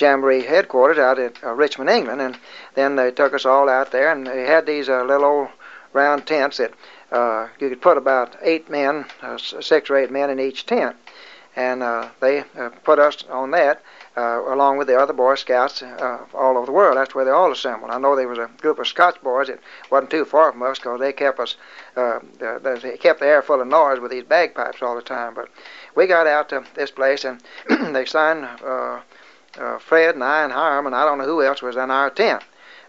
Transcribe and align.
uh, 0.00 0.04
Jamboree 0.04 0.42
headquarters 0.42 0.98
out 0.98 1.18
at 1.18 1.42
uh, 1.42 1.52
Richmond, 1.52 1.90
England, 1.90 2.20
and 2.20 2.38
then 2.74 2.96
they 2.96 3.10
took 3.10 3.34
us 3.34 3.44
all 3.44 3.68
out 3.68 3.90
there, 3.90 4.10
and 4.12 4.26
they 4.26 4.44
had 4.44 4.66
these 4.66 4.88
uh, 4.88 5.04
little 5.04 5.24
old 5.24 5.48
round 5.92 6.26
tents 6.26 6.58
that 6.58 6.72
uh, 7.10 7.48
you 7.58 7.68
could 7.68 7.80
put 7.80 7.96
about 7.96 8.36
eight 8.42 8.68
men, 8.68 9.04
uh, 9.22 9.38
six 9.38 9.90
or 9.90 9.96
eight 9.96 10.10
men 10.10 10.30
in 10.30 10.38
each 10.38 10.66
tent, 10.66 10.96
and 11.56 11.82
uh, 11.82 12.08
they 12.20 12.44
uh, 12.56 12.70
put 12.84 12.98
us 12.98 13.24
on 13.30 13.50
that. 13.52 13.82
Uh, 14.16 14.52
along 14.52 14.76
with 14.76 14.88
the 14.88 14.98
other 14.98 15.12
Boy 15.12 15.36
Scouts 15.36 15.80
uh, 15.80 16.18
all 16.34 16.56
over 16.56 16.66
the 16.66 16.72
world. 16.72 16.96
That's 16.96 17.14
where 17.14 17.24
they 17.24 17.30
all 17.30 17.52
assembled. 17.52 17.92
I 17.92 17.98
know 17.98 18.16
there 18.16 18.26
was 18.26 18.38
a 18.38 18.50
group 18.60 18.80
of 18.80 18.88
Scotch 18.88 19.22
boys 19.22 19.46
that 19.46 19.60
wasn't 19.90 20.10
too 20.10 20.24
far 20.24 20.50
from 20.50 20.64
us 20.64 20.80
because 20.80 20.98
they 20.98 21.12
kept 21.12 21.38
us, 21.38 21.54
uh, 21.94 22.18
they 22.40 22.96
kept 22.96 23.20
the 23.20 23.26
air 23.26 23.42
full 23.42 23.60
of 23.60 23.68
noise 23.68 24.00
with 24.00 24.10
these 24.10 24.24
bagpipes 24.24 24.82
all 24.82 24.96
the 24.96 25.02
time. 25.02 25.34
But 25.34 25.50
we 25.94 26.08
got 26.08 26.26
out 26.26 26.48
to 26.48 26.64
this 26.74 26.90
place 26.90 27.24
and 27.24 27.40
they 27.94 28.06
signed 28.06 28.48
uh, 29.58 29.64
uh, 29.64 29.78
Fred 29.78 30.14
and 30.14 30.24
I 30.24 30.44
and 30.44 30.52
Hiram 30.52 30.86
and 30.86 30.94
I 30.94 31.04
don't 31.04 31.18
know 31.18 31.24
who 31.24 31.42
else 31.42 31.62
was 31.62 31.76
in 31.76 31.90
our 31.90 32.10
tent. 32.10 32.42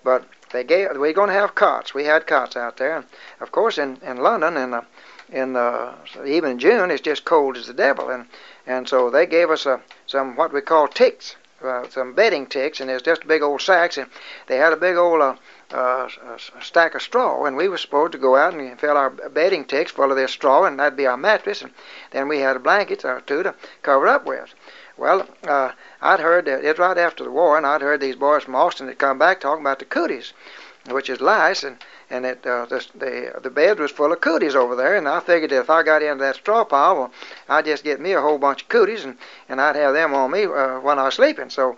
But 0.03 0.25
they 0.51 0.63
gave 0.63 0.97
we 0.97 1.09
are 1.09 1.13
going 1.13 1.29
to 1.29 1.33
have 1.33 1.55
cots. 1.55 1.93
We 1.93 2.05
had 2.05 2.27
cots 2.27 2.55
out 2.55 2.77
there, 2.77 2.97
and 2.97 3.05
of 3.39 3.51
course 3.51 3.77
in 3.77 3.97
in 4.01 4.17
London 4.17 4.57
in 4.57 4.71
the 4.71 4.85
in 5.29 5.53
the 5.53 5.93
even 6.25 6.51
in 6.51 6.59
June 6.59 6.91
it's 6.91 7.01
just 7.01 7.25
cold 7.25 7.57
as 7.57 7.67
the 7.67 7.73
devil, 7.73 8.09
and 8.09 8.25
and 8.65 8.87
so 8.87 9.09
they 9.09 9.25
gave 9.25 9.49
us 9.49 9.65
a, 9.65 9.81
some 10.07 10.35
what 10.35 10.53
we 10.53 10.61
call 10.61 10.87
ticks, 10.87 11.35
uh, 11.63 11.87
some 11.89 12.13
bedding 12.13 12.47
ticks, 12.47 12.79
and 12.79 12.89
it's 12.89 13.03
just 13.03 13.27
big 13.27 13.41
old 13.41 13.61
sacks, 13.61 13.97
and 13.97 14.09
they 14.47 14.57
had 14.57 14.73
a 14.73 14.77
big 14.77 14.95
old 14.95 15.21
uh, 15.21 15.35
uh, 15.71 16.09
a 16.57 16.61
stack 16.61 16.95
of 16.95 17.01
straw, 17.01 17.45
and 17.45 17.55
we 17.55 17.67
were 17.67 17.77
supposed 17.77 18.13
to 18.13 18.17
go 18.17 18.35
out 18.35 18.53
and 18.53 18.79
fill 18.79 18.97
our 18.97 19.09
bedding 19.09 19.65
ticks 19.65 19.91
full 19.91 20.09
of 20.09 20.17
this 20.17 20.31
straw, 20.31 20.63
and 20.63 20.79
that'd 20.79 20.97
be 20.97 21.05
our 21.05 21.17
mattress, 21.17 21.61
and 21.61 21.71
then 22.11 22.27
we 22.27 22.39
had 22.39 22.55
a 22.55 22.59
blanket 22.59 23.05
or 23.05 23.21
two 23.21 23.43
to 23.43 23.53
cover 23.83 24.07
up 24.07 24.25
with. 24.25 24.53
Well, 24.99 25.25
uh, 25.47 25.71
I'd 26.01 26.19
heard 26.19 26.43
that 26.43 26.65
it's 26.65 26.77
right 26.77 26.97
after 26.97 27.23
the 27.23 27.31
war, 27.31 27.55
and 27.55 27.65
I'd 27.65 27.79
heard 27.81 28.01
these 28.01 28.17
boys 28.17 28.43
from 28.43 28.55
Austin 28.55 28.87
that 28.87 28.97
come 28.97 29.17
back 29.17 29.39
talking 29.39 29.63
about 29.63 29.79
the 29.79 29.85
cooties, 29.85 30.33
which 30.89 31.09
is 31.09 31.21
lice, 31.21 31.63
and 31.63 31.77
and 32.09 32.25
it 32.25 32.45
uh, 32.45 32.65
the, 32.65 32.85
the 32.95 33.39
the 33.41 33.49
bed 33.49 33.79
was 33.79 33.91
full 33.91 34.11
of 34.11 34.19
cooties 34.19 34.57
over 34.57 34.75
there, 34.75 34.97
and 34.97 35.07
I 35.07 35.21
figured 35.21 35.53
if 35.53 35.69
I 35.69 35.83
got 35.83 36.03
into 36.03 36.21
that 36.25 36.35
straw 36.35 36.65
pile, 36.65 36.95
well, 36.95 37.13
I'd 37.47 37.63
just 37.63 37.85
get 37.85 38.01
me 38.01 38.11
a 38.11 38.19
whole 38.19 38.37
bunch 38.37 38.63
of 38.63 38.67
cooties, 38.67 39.05
and 39.05 39.17
and 39.47 39.61
I'd 39.61 39.77
have 39.77 39.93
them 39.93 40.13
on 40.13 40.31
me 40.31 40.43
uh, 40.43 40.81
when 40.81 40.99
I 40.99 41.05
was 41.05 41.13
sleeping. 41.13 41.49
So 41.49 41.77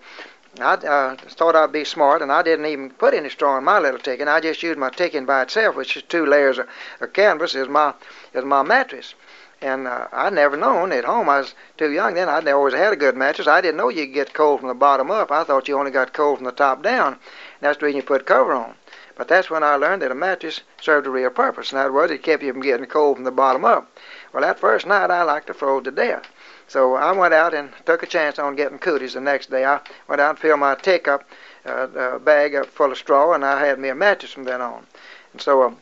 I 0.60 0.74
uh, 0.74 1.16
thought 1.16 1.56
I'd 1.56 1.72
be 1.72 1.86
smart, 1.86 2.24
and 2.24 2.32
I 2.32 2.42
didn't 2.42 2.66
even 2.66 2.90
put 2.90 3.14
any 3.14 3.30
straw 3.30 3.56
in 3.56 3.64
my 3.64 3.78
little 3.78 4.00
ticking. 4.00 4.28
I 4.28 4.40
just 4.40 4.64
used 4.64 4.80
my 4.80 4.90
ticking 4.90 5.28
by 5.28 5.44
itself, 5.44 5.76
which 5.76 5.96
is 5.96 6.02
two 6.02 6.26
layers 6.26 6.58
of, 6.58 6.68
of 7.00 7.14
canvas, 7.14 7.54
as 7.54 7.68
my 7.68 7.94
as 8.34 8.46
my 8.46 8.64
mattress. 8.64 9.14
And 9.62 9.88
uh, 9.88 10.08
I'd 10.12 10.34
never 10.34 10.58
known 10.58 10.92
at 10.92 11.06
home. 11.06 11.30
I 11.30 11.40
was 11.40 11.54
too 11.78 11.92
young 11.92 12.16
then. 12.16 12.28
I'd 12.28 12.48
always 12.48 12.74
had 12.74 12.94
a 12.94 12.96
good 12.96 13.16
mattress. 13.16 13.48
I 13.48 13.62
didn't 13.62 13.78
know 13.78 13.90
you 13.90 14.06
could 14.06 14.14
get 14.14 14.34
cold 14.34 14.60
from 14.60 14.70
the 14.70 14.74
bottom 14.74 15.12
up. 15.12 15.32
I 15.32 15.44
thought 15.44 15.68
you 15.68 15.78
only 15.78 15.92
got 15.92 16.14
cold 16.14 16.40
from 16.40 16.46
the 16.46 16.52
top 16.52 16.82
down. 16.82 17.14
And 17.14 17.20
that's 17.62 17.78
the 17.78 17.86
reason 17.86 17.98
you 17.98 18.04
put 18.04 18.26
cover 18.26 18.54
on. 18.54 18.74
But 19.16 19.28
that's 19.28 19.52
when 19.52 19.62
I 19.62 19.76
learned 19.76 20.02
that 20.02 20.12
a 20.12 20.16
mattress 20.16 20.62
served 20.82 21.06
a 21.06 21.12
real 21.12 21.30
purpose. 21.30 21.72
In 21.72 21.78
other 21.78 21.92
words, 21.92 22.12
it 22.12 22.24
kept 22.24 22.42
you 22.42 22.52
from 22.52 22.64
getting 22.64 22.88
cold 22.88 23.18
from 23.18 23.24
the 23.24 23.32
bottom 23.32 23.64
up. 23.64 23.88
Well, 24.34 24.42
that 24.42 24.60
first 24.60 24.88
night 24.88 25.12
I 25.12 25.22
like 25.22 25.46
to 25.46 25.54
froze 25.54 25.84
to 25.84 25.92
death. 25.92 26.24
So 26.68 26.96
I 26.96 27.12
went 27.12 27.34
out 27.34 27.54
and 27.54 27.72
took 27.86 28.02
a 28.02 28.08
chance 28.08 28.40
on 28.40 28.56
getting 28.56 28.80
cooties 28.80 29.14
the 29.14 29.22
next 29.22 29.52
day. 29.52 29.64
I 29.64 29.82
went 30.08 30.22
out 30.22 30.32
and 30.32 30.40
filled 30.40 30.62
my 30.62 30.74
tick 30.74 31.08
up, 31.08 31.24
uh, 31.66 32.18
bag 32.18 32.56
up 32.56 32.66
full 32.68 32.92
of 32.92 32.98
straw, 32.98 33.34
and 33.34 33.46
I 33.46 33.64
had 33.64 33.78
me 33.78 33.90
a 33.90 33.96
mattress 33.96 34.32
from 34.32 34.46
then 34.46 34.62
on. 34.62 34.88
And 35.34 35.42
so 35.42 35.64
um, 35.64 35.78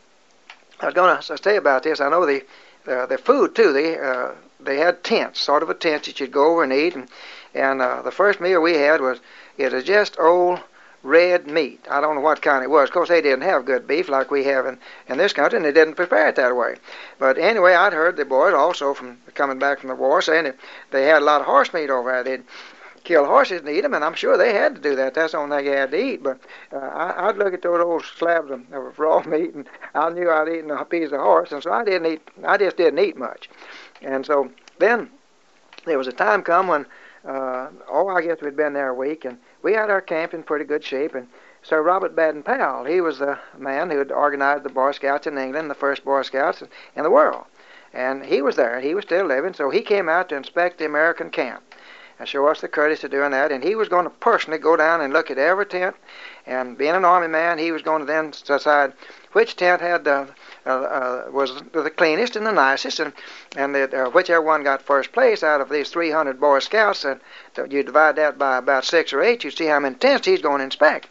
I 0.80 0.86
was 0.86 0.94
going 0.94 1.16
to 1.16 1.38
say 1.38 1.56
about 1.56 1.84
this. 1.84 2.00
I 2.00 2.10
know 2.10 2.26
the 2.26 2.44
uh, 2.86 3.06
the 3.06 3.18
food 3.18 3.54
too. 3.54 3.72
They 3.72 3.98
uh, 3.98 4.32
they 4.58 4.76
had 4.76 5.02
tents, 5.02 5.40
sort 5.40 5.62
of 5.62 5.70
a 5.70 5.74
tent 5.74 6.04
that 6.04 6.20
you'd 6.20 6.32
go 6.32 6.52
over 6.52 6.62
and 6.62 6.72
eat. 6.72 6.94
And 6.94 7.08
and 7.54 7.82
uh, 7.82 8.02
the 8.02 8.12
first 8.12 8.40
meal 8.40 8.60
we 8.60 8.74
had 8.74 9.00
was 9.00 9.18
it 9.58 9.72
was 9.72 9.84
just 9.84 10.18
old 10.18 10.60
red 11.02 11.46
meat. 11.46 11.86
I 11.90 12.00
don't 12.00 12.14
know 12.14 12.20
what 12.20 12.42
kind 12.42 12.62
it 12.62 12.70
was. 12.70 12.88
Of 12.88 12.92
course, 12.92 13.08
they 13.08 13.22
didn't 13.22 13.42
have 13.42 13.64
good 13.64 13.86
beef 13.86 14.08
like 14.08 14.30
we 14.30 14.44
have 14.44 14.66
in, 14.66 14.78
in 15.08 15.16
this 15.16 15.32
country, 15.32 15.56
and 15.56 15.64
they 15.64 15.72
didn't 15.72 15.94
prepare 15.94 16.28
it 16.28 16.36
that 16.36 16.54
way. 16.54 16.76
But 17.18 17.38
anyway, 17.38 17.74
I'd 17.74 17.92
heard 17.92 18.16
the 18.16 18.24
boys 18.24 18.54
also 18.54 18.92
from 18.92 19.18
coming 19.34 19.58
back 19.58 19.80
from 19.80 19.88
the 19.88 19.94
war 19.94 20.20
saying 20.20 20.44
that 20.44 20.56
they 20.90 21.04
had 21.04 21.22
a 21.22 21.24
lot 21.24 21.40
of 21.40 21.46
horse 21.46 21.72
meat 21.72 21.90
over 21.90 22.10
there. 22.12 22.24
They'd 22.24 22.44
kill 23.04 23.24
horses 23.24 23.60
and 23.60 23.68
eat 23.68 23.82
them, 23.82 23.94
and 23.94 24.04
I'm 24.04 24.14
sure 24.14 24.36
they 24.36 24.52
had 24.52 24.74
to 24.74 24.80
do 24.80 24.94
that. 24.96 25.14
That's 25.14 25.32
the 25.32 25.38
only 25.38 25.56
thing 25.56 25.66
they 25.66 25.76
had 25.76 25.90
to 25.90 26.04
eat. 26.04 26.22
But 26.22 26.40
uh, 26.72 26.78
I, 26.78 27.28
I'd 27.28 27.36
look 27.36 27.54
at 27.54 27.62
those 27.62 27.80
old 27.80 28.04
slabs 28.04 28.50
of, 28.50 28.72
of 28.72 28.98
raw 28.98 29.22
meat, 29.26 29.54
and 29.54 29.68
I 29.94 30.10
knew 30.10 30.30
I'd 30.30 30.48
eaten 30.48 30.70
a 30.70 30.84
piece 30.84 31.12
of 31.12 31.20
horse, 31.20 31.52
and 31.52 31.62
so 31.62 31.72
I 31.72 31.84
didn't 31.84 32.12
eat. 32.12 32.22
I 32.44 32.56
just 32.56 32.76
didn't 32.76 32.98
eat 32.98 33.16
much. 33.16 33.48
And 34.02 34.24
so 34.24 34.50
then 34.78 35.10
there 35.84 35.98
was 35.98 36.08
a 36.08 36.12
time 36.12 36.42
come 36.42 36.68
when, 36.68 36.86
uh, 37.24 37.68
oh, 37.90 38.08
I 38.08 38.22
guess 38.22 38.40
we'd 38.40 38.56
been 38.56 38.72
there 38.72 38.88
a 38.88 38.94
week, 38.94 39.24
and 39.24 39.38
we 39.62 39.72
had 39.72 39.90
our 39.90 40.00
camp 40.00 40.34
in 40.34 40.42
pretty 40.42 40.64
good 40.64 40.84
shape, 40.84 41.14
and 41.14 41.28
Sir 41.62 41.82
Robert 41.82 42.16
Baden 42.16 42.42
Powell, 42.42 42.84
he 42.84 43.00
was 43.00 43.18
the 43.18 43.38
man 43.58 43.90
who 43.90 43.98
had 43.98 44.10
organized 44.10 44.62
the 44.62 44.70
Boy 44.70 44.92
Scouts 44.92 45.26
in 45.26 45.36
England, 45.36 45.70
the 45.70 45.74
first 45.74 46.04
Boy 46.04 46.22
Scouts 46.22 46.62
in 46.96 47.02
the 47.02 47.10
world. 47.10 47.44
And 47.92 48.24
he 48.24 48.40
was 48.40 48.56
there, 48.56 48.80
he 48.80 48.94
was 48.94 49.04
still 49.04 49.26
living, 49.26 49.52
so 49.52 49.68
he 49.68 49.82
came 49.82 50.08
out 50.08 50.28
to 50.28 50.36
inspect 50.36 50.78
the 50.78 50.86
American 50.86 51.28
camp 51.28 51.62
and 52.20 52.28
show 52.28 52.46
us 52.46 52.60
the 52.60 52.68
courtesy 52.68 53.06
of 53.06 53.10
doing 53.10 53.30
that. 53.30 53.50
And 53.50 53.64
he 53.64 53.74
was 53.74 53.88
going 53.88 54.04
to 54.04 54.10
personally 54.10 54.58
go 54.58 54.76
down 54.76 55.00
and 55.00 55.10
look 55.10 55.30
at 55.30 55.38
every 55.38 55.64
tent. 55.64 55.96
And 56.46 56.76
being 56.76 56.94
an 56.94 57.04
army 57.04 57.28
man, 57.28 57.56
he 57.56 57.72
was 57.72 57.80
going 57.80 58.00
to 58.00 58.04
then 58.04 58.32
decide 58.44 58.92
which 59.32 59.56
tent 59.56 59.80
had 59.80 60.04
the 60.04 60.28
uh, 60.66 60.68
uh, 60.68 61.24
was 61.30 61.62
the 61.72 61.88
cleanest 61.88 62.36
and 62.36 62.46
the 62.46 62.52
nicest, 62.52 63.00
and 63.00 63.14
and 63.56 63.74
that 63.74 63.94
uh, 63.94 64.10
whichever 64.10 64.42
one 64.42 64.62
got 64.62 64.82
first 64.82 65.12
place 65.12 65.42
out 65.42 65.62
of 65.62 65.70
these 65.70 65.88
300 65.88 66.38
Boy 66.38 66.58
Scouts, 66.58 67.06
and 67.06 67.20
you 67.70 67.82
divide 67.82 68.16
that 68.16 68.36
by 68.36 68.58
about 68.58 68.84
six 68.84 69.14
or 69.14 69.22
eight, 69.22 69.42
you 69.42 69.50
see 69.50 69.66
how 69.66 69.80
many 69.80 69.94
tents 69.94 70.26
he's 70.26 70.42
going 70.42 70.58
to 70.58 70.64
inspect. 70.64 71.08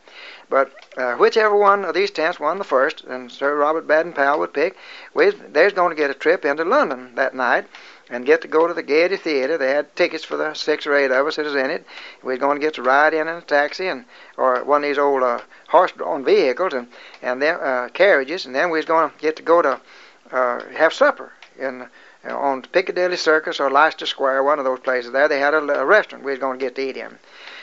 But 0.47 0.71
uh, 0.95 1.13
whichever 1.13 1.55
one 1.55 1.85
of 1.85 1.95
these 1.95 2.11
tents 2.11 2.39
won 2.39 2.59
the 2.59 2.63
first, 2.63 3.03
and 3.05 3.31
Sir 3.31 3.55
Robert 3.55 3.87
Baden 3.87 4.13
Powell 4.13 4.39
would 4.39 4.53
pick, 4.53 4.75
we, 5.15 5.31
there's 5.31 5.73
going 5.73 5.89
to 5.89 5.99
get 5.99 6.11
a 6.11 6.15
trip 6.15 6.45
into 6.45 6.63
London 6.63 7.15
that 7.15 7.33
night 7.33 7.65
and 8.09 8.25
get 8.25 8.41
to 8.41 8.47
go 8.47 8.67
to 8.67 8.73
the 8.73 8.83
Gaiety 8.83 9.17
Theater. 9.17 9.57
They 9.57 9.71
had 9.71 9.95
tickets 9.95 10.23
for 10.23 10.37
the 10.37 10.53
six 10.53 10.87
or 10.87 10.95
eight 10.95 11.11
of 11.11 11.27
us 11.27 11.35
that 11.35 11.45
was 11.45 11.55
in 11.55 11.69
it. 11.69 11.85
We 12.23 12.33
was 12.33 12.39
going 12.39 12.59
to 12.59 12.65
get 12.65 12.73
to 12.75 12.81
ride 12.81 13.13
in 13.13 13.27
in 13.27 13.35
a 13.35 13.41
taxi 13.41 13.87
and 13.87 14.05
or 14.37 14.63
one 14.63 14.83
of 14.83 14.89
these 14.89 14.97
old 14.97 15.23
uh, 15.23 15.41
horse-drawn 15.67 16.23
vehicles 16.23 16.73
and 16.73 16.87
and 17.21 17.41
then 17.41 17.55
uh, 17.55 17.89
carriages, 17.93 18.45
and 18.45 18.55
then 18.55 18.69
we 18.69 18.79
was 18.79 18.85
going 18.85 19.09
to 19.09 19.17
get 19.17 19.35
to 19.35 19.43
go 19.43 19.61
to 19.61 19.79
uh, 20.31 20.63
have 20.75 20.93
supper 20.93 21.33
in 21.57 21.87
uh, 22.27 22.37
on 22.37 22.61
Piccadilly 22.61 23.17
Circus 23.17 23.59
or 23.59 23.69
Leicester 23.69 24.05
Square, 24.05 24.43
one 24.43 24.59
of 24.59 24.65
those 24.65 24.79
places. 24.79 25.11
There 25.11 25.27
they 25.27 25.39
had 25.39 25.53
a, 25.53 25.59
a 25.59 25.85
restaurant 25.85 26.23
we 26.23 26.31
was 26.31 26.39
going 26.39 26.59
to 26.59 26.65
get 26.65 26.75
to 26.75 26.81
eat 26.81 26.97
in. 26.97 27.17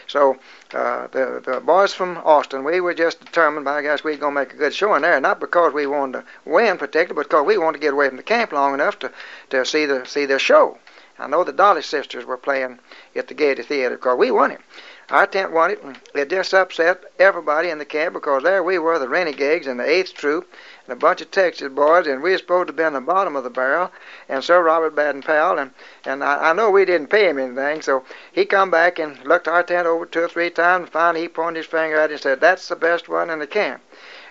So 0.06 0.36
uh, 0.72 1.08
the 1.08 1.42
the 1.44 1.60
boys 1.60 1.92
from 1.92 2.18
Austin, 2.18 2.64
we 2.64 2.80
were 2.80 2.94
just 2.94 3.24
determined, 3.24 3.64
by 3.64 3.82
guys, 3.82 4.04
we 4.04 4.12
was 4.12 4.20
gonna 4.20 4.34
make 4.34 4.52
a 4.52 4.56
good 4.56 4.74
showing 4.74 5.02
there. 5.02 5.20
Not 5.20 5.40
because 5.40 5.72
we 5.72 5.86
wanted 5.86 6.20
to 6.20 6.24
win 6.44 6.78
particularly, 6.78 7.14
but 7.14 7.28
because 7.28 7.46
we 7.46 7.58
wanted 7.58 7.78
to 7.78 7.82
get 7.82 7.92
away 7.92 8.08
from 8.08 8.16
the 8.16 8.22
camp 8.22 8.52
long 8.52 8.74
enough 8.74 8.98
to 9.00 9.10
to 9.50 9.64
see 9.64 9.86
the 9.86 10.04
see 10.06 10.26
their 10.26 10.38
show. 10.38 10.78
I 11.18 11.26
know 11.26 11.44
the 11.44 11.52
Dolly 11.52 11.80
sisters 11.80 12.26
were 12.26 12.36
playing 12.36 12.78
at 13.14 13.28
the 13.28 13.34
Gaiety 13.34 13.62
Theater 13.62 13.96
because 13.96 14.18
we 14.18 14.30
won 14.30 14.50
it. 14.50 14.60
Our 15.08 15.26
tent 15.26 15.52
won 15.52 15.70
it, 15.70 15.82
and 15.82 15.96
it 16.14 16.28
just 16.28 16.52
upset 16.52 17.04
everybody 17.18 17.70
in 17.70 17.78
the 17.78 17.84
camp 17.84 18.12
because 18.14 18.42
there 18.42 18.62
we 18.62 18.78
were, 18.78 18.98
the 18.98 19.08
renegades 19.08 19.66
and 19.66 19.80
the 19.80 19.88
Eighth 19.88 20.14
Troop, 20.14 20.52
and 20.86 20.92
a 20.92 20.96
bunch 20.96 21.20
of 21.20 21.30
Texas 21.30 21.72
boys, 21.72 22.06
and 22.06 22.22
we 22.22 22.30
were 22.32 22.38
supposed 22.38 22.68
to 22.68 22.72
be 22.72 22.82
in 22.82 22.92
the 22.92 23.00
bottom 23.00 23.36
of 23.36 23.44
the 23.44 23.50
barrel, 23.50 23.90
and 24.28 24.42
Sir 24.42 24.62
Robert 24.62 24.94
Baden 24.94 25.22
Powell, 25.22 25.58
and, 25.58 25.70
and 26.04 26.22
I, 26.22 26.50
I 26.50 26.52
know 26.52 26.70
we 26.70 26.84
didn't 26.84 27.08
pay 27.08 27.28
him 27.28 27.38
anything, 27.38 27.82
so 27.82 28.04
he 28.32 28.44
come 28.44 28.70
back 28.70 28.98
and 28.98 29.22
looked 29.24 29.48
our 29.48 29.62
tent 29.62 29.86
over 29.86 30.06
two 30.06 30.20
or 30.20 30.28
three 30.28 30.50
times, 30.50 30.84
and 30.84 30.92
finally 30.92 31.22
he 31.22 31.28
pointed 31.28 31.60
his 31.60 31.66
finger 31.66 31.98
at 31.98 32.10
it 32.10 32.14
and 32.14 32.22
said, 32.22 32.40
that's 32.40 32.68
the 32.68 32.76
best 32.76 33.08
one 33.08 33.30
in 33.30 33.38
the 33.38 33.46
camp. 33.46 33.82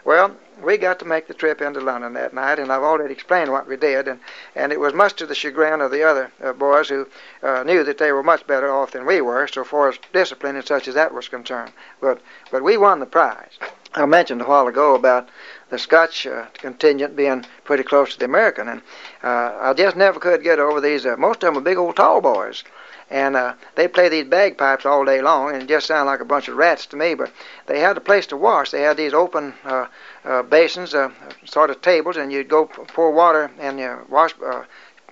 Well, 0.05 0.35
we 0.63 0.77
got 0.77 0.99
to 0.99 1.05
make 1.05 1.27
the 1.27 1.33
trip 1.33 1.61
into 1.61 1.81
London 1.81 2.13
that 2.13 2.31
night, 2.31 2.59
and 2.59 2.71
I've 2.71 2.83
already 2.83 3.11
explained 3.11 3.51
what 3.51 3.67
we 3.67 3.75
did, 3.75 4.07
and, 4.07 4.19
and 4.55 4.71
it 4.71 4.79
was 4.79 4.93
much 4.93 5.15
to 5.15 5.25
the 5.25 5.33
chagrin 5.33 5.81
of 5.81 5.89
the 5.89 6.03
other 6.03 6.31
uh, 6.43 6.53
boys 6.53 6.89
who 6.89 7.07
uh, 7.41 7.63
knew 7.63 7.83
that 7.83 7.97
they 7.97 8.11
were 8.11 8.21
much 8.21 8.45
better 8.45 8.71
off 8.71 8.91
than 8.91 9.07
we 9.07 9.19
were, 9.19 9.47
so 9.47 9.63
far 9.63 9.89
as 9.89 9.97
discipline 10.13 10.55
and 10.55 10.65
such 10.65 10.87
as 10.87 10.93
that 10.93 11.11
was 11.11 11.27
concerned. 11.27 11.71
But 11.99 12.21
but 12.51 12.63
we 12.63 12.77
won 12.77 12.99
the 12.99 13.07
prize. 13.07 13.57
I 13.95 14.05
mentioned 14.05 14.41
a 14.41 14.45
while 14.45 14.67
ago 14.67 14.93
about 14.93 15.29
the 15.69 15.79
Scotch 15.79 16.27
uh, 16.27 16.45
contingent 16.53 17.15
being 17.15 17.45
pretty 17.63 17.83
close 17.83 18.13
to 18.13 18.19
the 18.19 18.25
American, 18.25 18.67
and 18.67 18.81
uh, 19.23 19.57
I 19.59 19.73
just 19.73 19.95
never 19.95 20.19
could 20.19 20.43
get 20.43 20.59
over 20.59 20.79
these. 20.79 21.05
Uh, 21.05 21.15
most 21.17 21.43
of 21.43 21.53
them 21.53 21.57
are 21.57 21.61
big 21.61 21.77
old 21.77 21.95
tall 21.95 22.21
boys, 22.21 22.63
and 23.09 23.35
uh, 23.35 23.53
they 23.75 23.87
play 23.87 24.09
these 24.09 24.25
bagpipes 24.25 24.85
all 24.85 25.05
day 25.05 25.21
long, 25.21 25.53
and 25.53 25.63
it 25.63 25.67
just 25.67 25.87
sounded 25.87 26.09
like 26.09 26.19
a 26.19 26.25
bunch 26.25 26.47
of 26.47 26.57
rats 26.57 26.85
to 26.87 26.95
me. 26.95 27.13
But 27.13 27.31
they 27.65 27.79
had 27.79 27.97
a 27.97 28.01
place 28.01 28.27
to 28.27 28.37
wash. 28.37 28.71
They 28.71 28.81
had 28.81 28.97
these 28.97 29.13
open 29.13 29.53
uh, 29.63 29.87
uh, 30.23 30.43
basins, 30.43 30.93
uh, 30.93 31.11
sort 31.45 31.69
of 31.69 31.81
tables, 31.81 32.17
and 32.17 32.31
you'd 32.31 32.49
go 32.49 32.65
pour 32.65 33.11
water 33.11 33.51
in 33.59 33.77
your 33.77 34.03
wash 34.09 34.33
uh, 34.45 34.63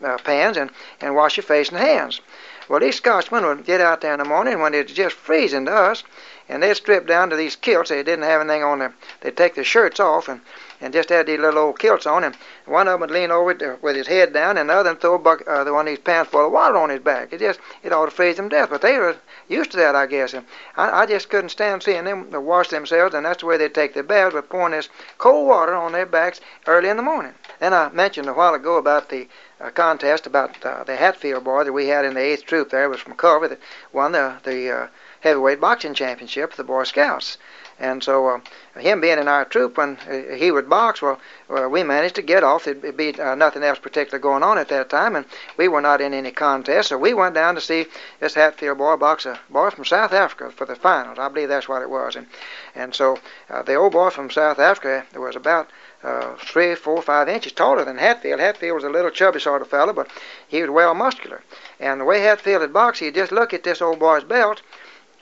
uh, 0.04 0.18
pans 0.20 0.58
and 0.58 0.70
and 1.02 1.16
wash 1.16 1.38
your 1.38 1.44
face 1.44 1.70
and 1.70 1.78
hands. 1.78 2.22
Well, 2.70 2.80
these 2.80 2.96
Scotchmen 2.96 3.46
would 3.46 3.66
get 3.66 3.82
out 3.82 4.02
there 4.02 4.14
in 4.14 4.20
the 4.20 4.26
morning 4.26 4.60
when 4.60 4.74
it 4.74 4.88
was 4.88 4.96
just 4.96 5.16
freezing 5.16 5.66
to 5.66 5.76
us, 5.76 6.04
and 6.48 6.64
they'd 6.64 6.76
strip 6.76 7.08
down 7.08 7.30
to 7.30 7.36
these 7.36 7.56
kilts. 7.56 7.90
They 7.90 8.04
didn't 8.04 8.24
have 8.24 8.42
anything 8.42 8.64
on 8.64 8.80
their. 8.80 8.94
They'd 9.22 9.36
take 9.36 9.56
their 9.56 9.64
shirts 9.64 10.00
off 10.00 10.30
and 10.30 10.42
and 10.84 10.94
just 10.94 11.10
had 11.10 11.26
these 11.26 11.40
little 11.40 11.60
old 11.60 11.80
kilts 11.80 12.06
on, 12.06 12.26
and 12.26 12.36
one 12.66 12.90
of 12.90 12.94
them 12.94 13.02
would 13.02 13.12
lean 13.12 13.32
over 13.32 13.54
to, 13.54 13.78
with 13.82 13.96
his 13.96 14.08
head 14.08 14.34
down, 14.34 14.58
and 14.58 14.70
the 14.70 14.74
other 14.74 14.92
would 14.92 15.00
throw 15.00 15.16
a 15.16 15.50
uh, 15.50 15.64
the 15.64 15.74
one 15.74 15.88
of 15.88 15.92
these 15.92 16.00
pants 16.00 16.30
full 16.30 16.46
of 16.46 16.52
water 16.52 16.76
on 16.76 16.90
his 16.90 17.00
back. 17.00 17.32
It 17.32 17.40
just 17.40 17.60
it 17.84 17.94
ought 17.94 18.06
to 18.06 18.12
freeze 18.12 18.36
them 18.36 18.50
to 18.50 18.56
death. 18.56 18.70
But 18.70 18.82
they 18.82 18.98
were 18.98 19.16
used 19.48 19.72
to 19.72 19.78
that, 19.78 19.96
I 19.96 20.08
guess. 20.08 20.34
And 20.34 20.46
I, 20.76 21.04
I 21.04 21.06
just 21.06 21.30
couldn't 21.30 21.50
stand 21.50 21.84
seeing 21.84 22.04
them 22.04 22.30
wash 22.32 22.68
themselves, 22.68 23.16
and 23.16 23.26
that's 23.26 23.40
the 23.40 23.46
way 23.46 23.58
they 23.58 23.70
take 23.70 23.94
their 23.94 24.04
baths, 24.04 24.36
with 24.36 24.50
pouring 24.50 24.72
this 24.72 24.90
cold 25.18 25.48
water 25.48 25.74
on 25.74 25.94
their 25.94 26.06
backs 26.06 26.42
early 26.68 26.90
in 26.90 26.98
the 26.98 27.04
morning. 27.04 27.34
Then 27.64 27.74
I 27.74 27.88
mentioned 27.94 28.28
a 28.28 28.34
while 28.34 28.54
ago 28.54 28.76
about 28.76 29.08
the 29.08 29.30
uh, 29.62 29.70
contest 29.70 30.28
about 30.28 30.66
uh, 30.66 30.84
the 30.84 30.98
Hatfield 30.98 31.46
boy 31.46 31.64
that 31.64 31.72
we 31.72 31.88
had 31.88 32.04
in 32.04 32.14
the 32.14 32.20
8th 32.20 32.44
Troop 32.44 32.70
there. 32.70 32.90
Was 32.90 33.00
from 33.00 33.16
Culver 33.16 33.48
that 33.48 33.62
won 33.94 34.12
the, 34.12 34.36
the 34.44 34.70
uh, 34.70 34.88
heavyweight 35.22 35.62
boxing 35.62 35.94
championship 35.94 36.52
for 36.52 36.58
the 36.58 36.66
Boy 36.66 36.84
Scouts. 36.84 37.38
And 37.80 38.04
so, 38.04 38.28
uh, 38.28 38.40
him 38.80 39.02
being 39.02 39.18
in 39.18 39.28
our 39.28 39.46
troop 39.46 39.78
when 39.78 39.98
uh, 40.10 40.36
he 40.36 40.52
would 40.52 40.70
box, 40.70 41.02
well, 41.02 41.20
well, 41.50 41.70
we 41.70 41.84
managed 41.84 42.16
to 42.16 42.22
get 42.22 42.44
off. 42.44 42.66
There'd 42.66 42.96
be 42.96 43.20
uh, 43.20 43.36
nothing 43.36 43.64
else 43.64 43.80
particular 43.80 44.20
going 44.20 44.44
on 44.44 44.58
at 44.58 44.70
that 44.70 44.90
time, 44.90 45.16
and 45.16 45.26
we 45.58 45.68
were 45.68 45.82
not 45.82 46.00
in 46.00 46.14
any 46.14 46.32
contest. 46.32 46.90
So 46.90 46.98
we 46.98 47.14
went 47.14 47.36
down 47.36 47.56
to 47.56 47.62
see 47.62 47.88
this 48.20 48.36
Hatfield 48.36 48.78
boy 48.78 48.96
box 48.98 49.26
a 49.26 49.40
boy 49.50 49.72
from 49.72 49.86
South 49.86 50.14
Africa 50.14 50.52
for 50.52 50.66
the 50.66 50.76
finals. 50.76 51.18
I 51.20 51.28
believe 51.30 51.50
that's 51.50 51.68
what 51.68 51.82
it 51.82 51.90
was. 51.90 52.16
And 52.16 52.28
and 52.76 52.94
so 52.94 53.18
uh, 53.50 53.64
the 53.64 53.76
old 53.76 53.94
boy 53.94 54.10
from 54.10 54.30
South 54.30 54.60
Africa 54.60 55.06
was 55.16 55.36
about 55.36 55.70
uh, 56.04 56.36
three, 56.36 56.76
four, 56.76 57.02
five 57.02 57.30
inches 57.30 57.54
taller 57.54 57.86
than 57.86 57.98
Hatfield. 57.98 58.40
Hatfield 58.40 58.76
was 58.76 58.84
a 58.84 58.90
little 58.90 59.12
chubby 59.12 59.40
sort 59.40 59.62
of 59.62 59.70
fellow, 59.70 59.94
but 59.94 60.10
he 60.48 60.62
was 60.62 60.70
well 60.70 60.94
muscular. 60.94 61.42
And 61.80 62.02
the 62.02 62.06
way 62.06 62.22
Hatfield 62.22 62.62
had 62.62 62.74
boxed, 62.74 63.02
he'd 63.02 63.16
just 63.16 63.32
look 63.32 63.54
at 63.54 63.64
this 63.64 63.82
old 63.82 64.00
boy's 64.00 64.24
belt 64.24 64.62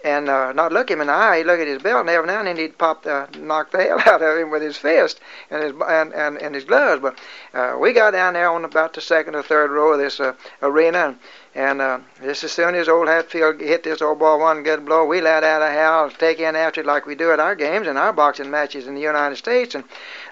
and 0.03 0.29
uh, 0.29 0.51
not 0.53 0.71
look 0.71 0.89
him 0.89 1.01
in 1.01 1.07
the 1.07 1.13
eye. 1.13 1.37
He'd 1.37 1.45
look 1.45 1.59
at 1.59 1.67
his 1.67 1.81
belt, 1.81 2.01
and 2.01 2.09
every 2.09 2.27
now 2.27 2.39
and 2.39 2.47
then 2.47 2.57
he'd 2.57 2.77
pop 2.77 3.03
the 3.03 3.27
knock 3.37 3.71
the 3.71 3.83
hell 3.83 3.99
out 4.05 4.21
of 4.21 4.37
him 4.37 4.49
with 4.49 4.61
his 4.61 4.77
fist 4.77 5.19
and 5.49 5.63
his 5.63 5.73
and 5.87 6.13
and, 6.13 6.37
and 6.37 6.55
his 6.55 6.63
gloves. 6.63 7.01
But 7.01 7.19
uh, 7.53 7.77
we 7.79 7.93
got 7.93 8.11
down 8.11 8.33
there 8.33 8.49
on 8.49 8.65
about 8.65 8.93
the 8.93 9.01
second 9.01 9.35
or 9.35 9.43
third 9.43 9.71
row 9.71 9.93
of 9.93 9.99
this 9.99 10.19
uh, 10.19 10.33
arena, 10.61 10.99
and, 10.99 11.17
and 11.53 11.81
uh, 11.81 11.99
just 12.21 12.43
as 12.43 12.51
soon 12.51 12.75
as 12.75 12.87
old 12.87 13.07
Hatfield 13.07 13.59
hit 13.59 13.83
this 13.83 14.01
old 14.01 14.19
ball 14.19 14.39
one 14.39 14.63
good 14.63 14.85
blow, 14.85 15.05
we 15.05 15.21
let 15.21 15.43
out 15.43 15.61
a 15.61 15.71
howl, 15.71 16.09
take 16.09 16.39
in 16.39 16.55
after 16.55 16.81
it 16.81 16.87
like 16.87 17.05
we 17.05 17.15
do 17.15 17.31
at 17.31 17.39
our 17.39 17.55
games 17.55 17.87
and 17.87 17.97
our 17.97 18.13
boxing 18.13 18.49
matches 18.49 18.87
in 18.87 18.95
the 18.95 19.01
United 19.01 19.35
States. 19.35 19.75
And 19.75 19.83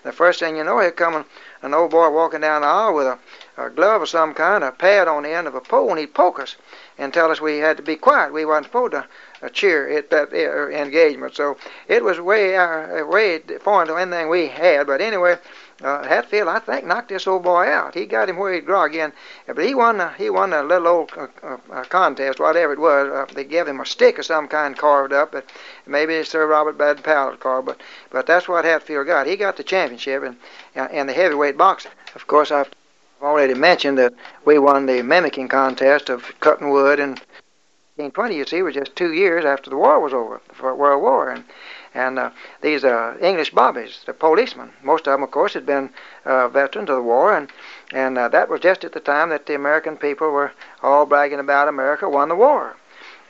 the 0.04 0.12
first 0.12 0.39
thing 0.39 0.57
you 0.57 0.63
know, 0.63 0.80
here 0.80 0.92
coming 0.92 1.25
an 1.62 1.74
old 1.74 1.92
boy 1.92 2.10
walking 2.10 2.42
down 2.42 2.62
the 2.62 2.68
aisle 2.68 2.95
with 2.95 3.06
a, 3.06 3.19
a 3.57 3.69
glove 3.69 4.01
of 4.01 4.10
some 4.10 4.33
kind, 4.33 4.63
a 4.63 4.72
pad 4.72 5.07
on 5.07 5.24
the 5.24 5.30
end 5.30 5.48
of 5.48 5.56
a 5.56 5.62
pole, 5.62 5.89
and 5.89 6.00
he'd 6.00 6.13
poke 6.13 6.39
us 6.39 6.56
and 6.98 7.13
tell 7.13 7.31
us 7.31 7.42
we 7.42 7.57
had 7.57 7.77
to 7.77 7.83
be 7.83 7.98
quiet. 7.98 8.31
We 8.31 8.45
wasn't 8.45 8.68
supposed 8.68 8.94
to 8.94 9.06
a 9.41 9.50
cheer 9.50 9.89
at 9.97 10.09
that 10.09 10.33
uh, 10.33 10.69
engagement. 10.69 11.36
So 11.36 11.57
it 11.88 12.03
was 12.03 12.19
way 12.19 12.57
uh, 12.57 13.06
way 13.06 13.39
foreign 13.59 13.88
to 13.88 13.95
anything 13.95 14.30
we 14.30 14.47
had. 14.47 14.88
But 14.88 15.01
anyway, 15.01 15.38
uh, 15.81 16.03
Hatfield 16.03 16.50
I 16.50 16.59
think 16.59 16.86
knocked 16.86 17.09
this 17.09 17.27
old 17.27 17.44
boy 17.44 17.68
out. 17.68 17.95
He 17.95 18.06
got 18.06 18.30
him 18.30 18.38
where 18.38 18.53
he'd 18.53 18.65
grog 18.65 18.95
in, 18.95 19.13
but 19.47 19.63
he 19.63 19.74
won 19.74 20.01
uh, 20.01 20.13
he 20.13 20.30
won 20.30 20.51
a 20.53 20.63
little 20.63 20.88
old 20.88 21.12
uh, 21.15 21.57
uh, 21.71 21.83
contest, 21.86 22.39
whatever 22.39 22.74
it 22.74 22.80
was. 22.80 23.07
Uh, 23.09 23.33
they 23.33 23.45
gave 23.45 23.68
him 23.68 23.80
a 23.80 23.86
stick 23.86 24.18
of 24.18 24.25
some 24.25 24.47
kind 24.47 24.77
carved 24.77 25.13
up, 25.13 25.31
but 25.31 25.50
maybe 25.86 26.15
it's 26.15 26.31
Sir 26.31 26.45
Robert 26.45 26.77
Baden 26.77 27.03
Powell 27.03 27.38
carved. 27.38 27.68
But 27.68 27.81
but 28.12 28.25
that's 28.25 28.47
what 28.47 28.65
Hatfield 28.65 29.07
got. 29.07 29.27
He 29.27 29.38
got 29.38 29.57
the 29.57 29.63
championship 29.63 30.24
and 30.24 30.38
and 30.75 31.07
the 31.07 31.13
heavyweight 31.13 31.57
boxing. 31.57 31.91
Of 32.15 32.27
course, 32.27 32.51
I've 32.51 32.69
already 33.21 33.53
mentioned 33.53 33.97
that 33.97 34.13
we 34.45 34.57
won 34.59 34.86
the 34.86 35.01
mimicking 35.01 35.47
contest 35.47 36.09
of 36.09 36.33
cutting 36.39 36.69
wood 36.69 37.00
and 37.00 37.21
1920, 38.00 38.36
you 38.38 38.46
see, 38.46 38.62
was 38.62 38.75
just 38.75 38.96
two 38.96 39.12
years 39.12 39.44
after 39.44 39.69
the 39.69 39.75
war 39.75 40.00
was 40.00 40.13
over, 40.13 40.40
the 40.48 40.74
World 40.74 41.01
War. 41.01 41.30
And, 41.31 41.44
and 41.94 42.18
uh, 42.18 42.30
these 42.62 42.86
uh, 42.86 43.18
English 43.22 43.51
bobbies, 43.51 44.04
the 44.06 44.13
policemen, 44.13 44.72
most 44.84 45.06
of 45.06 45.12
them, 45.12 45.24
of 45.24 45.31
course, 45.31 45.54
had 45.54 45.66
been 45.66 45.90
uh, 46.24 46.48
veterans 46.48 46.90
of 46.90 46.96
the 46.96 47.01
war, 47.01 47.36
and, 47.36 47.51
and 47.92 48.18
uh, 48.18 48.30
that 48.30 48.48
was 48.48 48.62
just 48.62 48.86
at 48.86 48.94
the 48.94 49.01
time 49.01 49.30
that 49.31 49.48
the 49.48 49.56
American 49.56 49.98
people 49.98 50.31
were 50.31 50.54
all 50.81 51.06
bragging 51.06 51.40
about 51.40 51.68
America 51.68 52.07
won 52.07 52.30
the 52.30 52.36
war. 52.36 52.78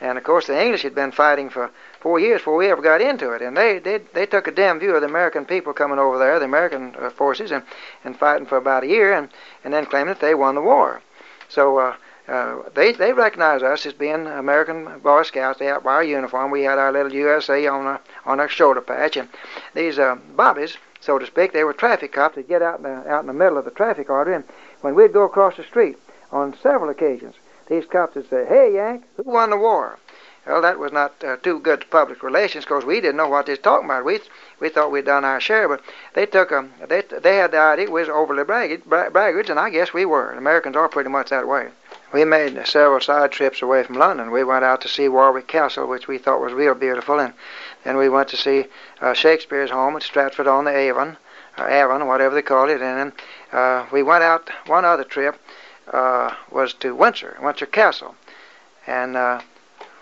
And 0.00 0.16
of 0.16 0.22
course, 0.22 0.46
the 0.46 0.62
English 0.62 0.82
had 0.82 0.94
been 0.94 1.10
fighting 1.10 1.50
for 1.50 1.72
four 1.98 2.20
years 2.20 2.40
before 2.40 2.56
we 2.56 2.70
ever 2.70 2.80
got 2.80 3.00
into 3.00 3.32
it, 3.32 3.42
and 3.42 3.56
they 3.56 3.80
they, 3.80 3.98
they 4.14 4.24
took 4.24 4.46
a 4.46 4.52
dim 4.52 4.78
view 4.78 4.94
of 4.94 5.00
the 5.00 5.08
American 5.08 5.44
people 5.44 5.72
coming 5.72 5.98
over 5.98 6.16
there, 6.16 6.38
the 6.38 6.44
American 6.44 6.94
uh, 6.96 7.10
forces, 7.10 7.50
and, 7.50 7.64
and 8.04 8.16
fighting 8.16 8.46
for 8.46 8.56
about 8.56 8.84
a 8.84 8.86
year, 8.86 9.12
and, 9.12 9.30
and 9.64 9.74
then 9.74 9.84
claiming 9.84 10.14
that 10.14 10.20
they 10.20 10.34
won 10.34 10.54
the 10.54 10.62
war. 10.62 11.02
So 11.48 11.78
uh, 11.78 11.96
uh, 12.30 12.62
they 12.74 12.92
they 12.92 13.12
recognized 13.12 13.64
us 13.64 13.84
as 13.84 13.92
being 13.92 14.28
American 14.28 15.00
Boy 15.00 15.24
Scouts. 15.24 15.58
They 15.58 15.66
had 15.66 15.84
our 15.84 16.04
uniform. 16.04 16.52
We 16.52 16.62
had 16.62 16.78
our 16.78 16.92
little 16.92 17.12
USA 17.12 17.66
on 17.66 17.86
our 17.86 18.00
on 18.24 18.38
our 18.38 18.48
shoulder 18.48 18.80
patch, 18.80 19.16
and 19.16 19.28
these 19.74 19.98
uh, 19.98 20.14
bobbies, 20.36 20.76
so 21.00 21.18
to 21.18 21.26
speak, 21.26 21.52
they 21.52 21.64
were 21.64 21.72
traffic 21.72 22.12
cops. 22.12 22.36
They'd 22.36 22.46
get 22.46 22.62
out 22.62 22.78
in 22.78 22.84
the 22.84 23.10
out 23.10 23.22
in 23.22 23.26
the 23.26 23.32
middle 23.32 23.58
of 23.58 23.64
the 23.64 23.72
traffic 23.72 24.08
artery, 24.10 24.36
and 24.36 24.44
when 24.80 24.94
we'd 24.94 25.12
go 25.12 25.24
across 25.24 25.56
the 25.56 25.64
street, 25.64 25.98
on 26.30 26.56
several 26.62 26.88
occasions, 26.88 27.34
these 27.66 27.84
cops 27.84 28.14
would 28.14 28.30
say, 28.30 28.44
"Hey, 28.44 28.74
Yank, 28.74 29.02
who 29.16 29.24
won 29.24 29.50
the 29.50 29.56
war?" 29.56 29.98
Well, 30.46 30.62
that 30.62 30.78
was 30.78 30.92
not 30.92 31.24
uh, 31.24 31.36
too 31.36 31.58
good 31.58 31.84
public 31.90 32.22
relations 32.22 32.64
because 32.64 32.84
we 32.84 33.00
didn't 33.00 33.16
know 33.16 33.28
what 33.28 33.46
they 33.46 33.52
was 33.52 33.58
talking 33.58 33.86
about. 33.86 34.04
We 34.04 34.20
we 34.60 34.68
thought 34.68 34.92
we'd 34.92 35.04
done 35.04 35.24
our 35.24 35.40
share, 35.40 35.68
but 35.68 35.80
they 36.14 36.26
took 36.26 36.50
them. 36.50 36.74
They 36.86 37.02
they 37.02 37.36
had 37.38 37.50
the 37.50 37.58
idea 37.58 37.86
we 37.86 38.02
was 38.02 38.08
overly 38.08 38.44
braggart, 38.44 38.88
braggarts, 38.88 39.50
and 39.50 39.58
I 39.58 39.70
guess 39.70 39.92
we 39.92 40.04
were. 40.04 40.30
Americans 40.30 40.76
are 40.76 40.88
pretty 40.88 41.10
much 41.10 41.30
that 41.30 41.48
way. 41.48 41.70
We 42.12 42.24
made 42.24 42.66
several 42.66 43.00
side 43.00 43.30
trips 43.30 43.62
away 43.62 43.84
from 43.84 43.96
London. 43.96 44.32
We 44.32 44.42
went 44.42 44.64
out 44.64 44.80
to 44.80 44.88
see 44.88 45.08
Warwick 45.08 45.46
Castle, 45.46 45.86
which 45.86 46.08
we 46.08 46.18
thought 46.18 46.40
was 46.40 46.52
real 46.52 46.74
beautiful, 46.74 47.20
and 47.20 47.34
then 47.84 47.96
we 47.96 48.08
went 48.08 48.28
to 48.30 48.36
see 48.36 48.66
uh, 49.00 49.14
Shakespeare's 49.14 49.70
home 49.70 49.94
at 49.94 50.02
Stratford 50.02 50.48
on 50.48 50.64
the 50.64 50.76
Avon, 50.76 51.16
or 51.56 51.68
Avon, 51.68 52.08
whatever 52.08 52.34
they 52.34 52.42
call 52.42 52.68
it. 52.68 52.82
And 52.82 53.12
then 53.12 53.12
uh, 53.52 53.86
we 53.92 54.02
went 54.02 54.24
out. 54.24 54.50
One 54.66 54.84
other 54.84 55.04
trip 55.04 55.40
uh, 55.92 56.34
was 56.50 56.74
to 56.74 56.96
Windsor, 56.96 57.38
Windsor 57.40 57.66
Castle, 57.66 58.16
and 58.88 59.16
uh, 59.16 59.40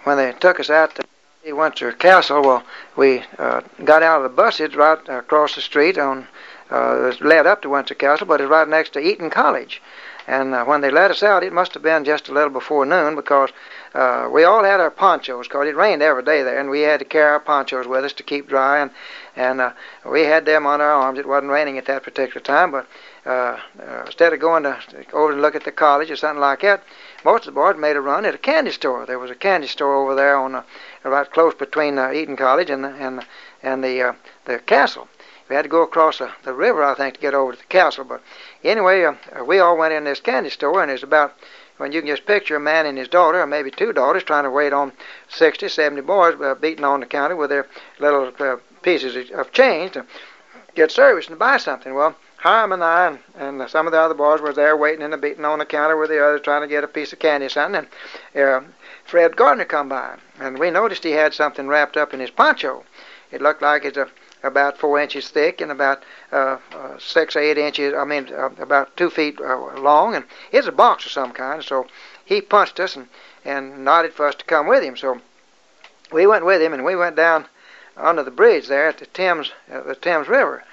when 0.05 0.16
they 0.16 0.32
took 0.32 0.60
us 0.60 0.70
out 0.70 0.94
to 0.94 1.52
Windsor 1.52 1.93
Castle, 1.93 2.40
well, 2.43 2.64
we 2.96 3.22
uh, 3.38 3.60
got 3.84 4.02
out 4.02 4.19
of 4.19 4.22
the 4.22 4.34
bus. 4.34 4.60
It's 4.60 4.75
right 4.75 4.99
across 5.08 5.56
the 5.56 5.60
street 5.60 5.99
on. 5.99 6.26
Uh, 6.70 7.11
it 7.11 7.20
led 7.20 7.47
up 7.47 7.62
to 7.62 7.69
Windsor 7.69 7.94
Castle, 7.94 8.26
but 8.26 8.41
it's 8.41 8.50
right 8.50 8.69
next 8.69 8.93
to 8.94 9.00
Eton 9.00 9.31
College. 9.31 9.81
And 10.29 10.55
uh, 10.55 10.65
when 10.67 10.82
they 10.82 10.91
let 10.91 11.11
us 11.11 11.23
out, 11.23 11.43
it 11.43 11.55
must 11.55 11.73
have 11.73 11.82
been 11.82 12.05
just 12.05 12.29
a 12.29 12.32
little 12.32 12.50
before 12.50 12.85
noon 12.85 13.17
because 13.17 13.49
uh, 13.94 14.29
we 14.31 14.44
all 14.44 14.62
had 14.62 14.79
our 14.79 14.91
ponchos 14.91 15.49
because 15.49 15.67
it 15.67 15.75
rained 15.75 16.03
every 16.03 16.23
day 16.23 16.43
there, 16.43 16.59
and 16.59 16.69
we 16.69 16.82
had 16.82 16.99
to 16.99 17.06
carry 17.06 17.31
our 17.31 17.41
ponchos 17.41 17.87
with 17.87 18.05
us 18.05 18.12
to 18.12 18.23
keep 18.23 18.47
dry. 18.47 18.81
And 18.81 18.91
and 19.37 19.60
uh, 19.60 19.72
we 20.05 20.22
had 20.22 20.44
them 20.44 20.67
on 20.67 20.82
our 20.82 20.91
arms. 20.91 21.19
It 21.19 21.27
wasn't 21.27 21.53
raining 21.53 21.79
at 21.79 21.87
that 21.87 22.03
particular 22.03 22.41
time, 22.41 22.72
but 22.72 22.87
uh, 23.25 23.58
uh, 23.81 24.03
instead 24.05 24.34
of 24.34 24.41
going 24.41 24.65
to 24.65 24.79
over 25.15 25.32
and 25.32 25.41
look 25.41 25.55
at 25.55 25.65
the 25.65 25.72
college 25.72 26.10
or 26.10 26.17
something 26.17 26.41
like 26.41 26.60
that, 26.60 26.82
most 27.25 27.46
of 27.46 27.55
the 27.55 27.60
boys 27.60 27.77
made 27.77 27.96
a 27.96 28.01
run 28.01 28.27
at 28.27 28.34
a 28.34 28.39
candy 28.39 28.72
store. 28.72 29.06
There 29.06 29.19
was 29.19 29.31
a 29.31 29.34
candy 29.34 29.67
store 29.67 29.94
over 29.94 30.15
there 30.15 30.37
on 30.37 30.55
uh, 30.55 30.63
right 31.05 31.31
close 31.31 31.55
between 31.55 31.98
uh, 31.98 32.13
Eton 32.13 32.37
College 32.37 32.69
and 32.69 32.84
the, 32.84 32.89
and 32.89 33.19
the, 33.20 33.25
and 33.63 33.82
the 33.82 34.03
uh, 34.03 34.13
the 34.44 34.58
castle. 34.58 35.08
We 35.48 35.56
had 35.56 35.62
to 35.62 35.69
go 35.69 35.82
across 35.82 36.19
the, 36.19 36.31
the 36.44 36.52
river, 36.52 36.84
I 36.84 36.94
think, 36.94 37.14
to 37.14 37.20
get 37.20 37.34
over 37.34 37.52
to 37.52 37.58
the 37.58 37.64
castle. 37.64 38.05
But 38.05 38.22
anyway, 38.62 39.05
uh, 39.05 39.44
we 39.44 39.58
all 39.58 39.76
went 39.76 39.94
in 39.94 40.05
this 40.05 40.20
candy 40.20 40.50
store, 40.50 40.82
and 40.82 40.90
it's 40.90 41.02
about 41.02 41.34
when 41.78 41.93
you 41.93 42.00
can 42.00 42.10
just 42.10 42.26
picture 42.26 42.56
a 42.56 42.60
man 42.60 42.86
and 42.86 42.98
his 42.98 43.08
daughter, 43.08 43.40
or 43.40 43.46
maybe 43.46 43.70
two 43.70 43.93
daughters, 43.93 44.24
trying 44.24 44.44
to 44.44 44.50
wait 44.50 44.72
on 44.72 44.93
60, 45.28 45.69
70 45.69 46.02
boys 46.02 46.34
uh, 46.40 46.55
beating 46.55 46.84
on 46.84 47.00
the 47.00 47.06
counter 47.06 47.36
with 47.36 47.50
their 47.50 47.67
little 47.98 48.32
uh, 48.40 48.56
pieces 48.82 49.31
of 49.31 49.52
change 49.52 49.93
to 49.93 50.05
get 50.74 50.90
service 50.90 51.28
and 51.28 51.38
buy 51.38 51.56
something. 51.56 51.94
Well, 51.94 52.14
Hiram 52.38 52.72
and 52.72 52.84
I 52.84 53.06
and, 53.06 53.19
and 53.60 53.70
some 53.70 53.86
of 53.86 53.93
the 53.93 54.00
other 54.00 54.14
boys 54.14 54.40
was 54.40 54.56
there 54.56 54.76
waiting 54.76 55.02
and 55.02 55.20
beating 55.20 55.44
on 55.44 55.58
the 55.58 55.67
counter 55.67 55.96
with 55.96 56.10
the 56.10 56.24
others 56.24 56.43
trying 56.43 56.62
to 56.62 56.69
get 56.69 56.84
a 56.84 56.88
piece 56.88 57.12
of 57.12 57.19
candy 57.19 57.46
or 57.46 57.48
something. 57.48 57.86
And 58.34 58.44
uh, 58.44 58.60
Fred 59.05 59.36
Gardner 59.36 59.64
come 59.64 59.88
by, 59.88 60.19
and 60.38 60.58
we 60.58 60.70
noticed 60.70 61.05
he 61.05 61.12
had 61.12 61.32
something 61.32 61.69
wrapped 61.69 61.96
up 61.96 62.12
in 62.12 62.20
his 62.20 62.31
poncho. 62.31 62.84
It 63.31 63.43
looked 63.43 63.62
like 63.62 63.84
it's 63.84 63.96
a 63.96 64.08
about 64.42 64.78
four 64.78 65.00
inches 65.00 65.28
thick 65.28 65.60
and 65.60 65.70
about 65.70 66.02
uh, 66.32 66.58
uh, 66.72 66.98
six 66.98 67.34
or 67.34 67.40
eight 67.40 67.58
inches, 67.58 67.94
I 67.94 68.04
mean, 68.04 68.28
uh, 68.32 68.50
about 68.58 68.96
two 68.96 69.10
feet 69.10 69.40
uh, 69.40 69.80
long. 69.80 70.14
And 70.14 70.24
it's 70.52 70.66
a 70.66 70.72
box 70.72 71.06
of 71.06 71.12
some 71.12 71.32
kind. 71.32 71.62
So 71.62 71.86
he 72.24 72.40
punched 72.40 72.78
us 72.80 72.96
and, 72.96 73.08
and 73.44 73.84
nodded 73.84 74.14
for 74.14 74.26
us 74.26 74.34
to 74.36 74.44
come 74.44 74.66
with 74.66 74.82
him. 74.82 74.96
So 74.96 75.20
we 76.12 76.26
went 76.26 76.44
with 76.44 76.62
him 76.62 76.72
and 76.72 76.84
we 76.84 76.96
went 76.96 77.16
down 77.16 77.46
under 77.96 78.22
the 78.22 78.30
bridge 78.30 78.68
there 78.68 78.88
at 78.88 78.98
the 78.98 79.06
Thames, 79.06 79.52
uh, 79.72 79.82
the 79.82 79.94
Thames 79.94 80.28
River. 80.28 80.64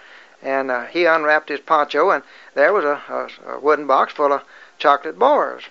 And 0.42 0.70
uh, 0.70 0.86
he 0.86 1.06
unwrapped 1.06 1.50
his 1.50 1.62
poncho 1.62 2.12
and 2.12 2.24
there 2.54 2.72
was 2.72 2.86
a, 2.86 3.02
a, 3.10 3.56
a 3.56 3.60
wooden 3.60 3.88
box 3.88 4.14
full 4.14 4.32
of 4.32 4.44
chocolate 4.78 5.18
bars. 5.18 5.64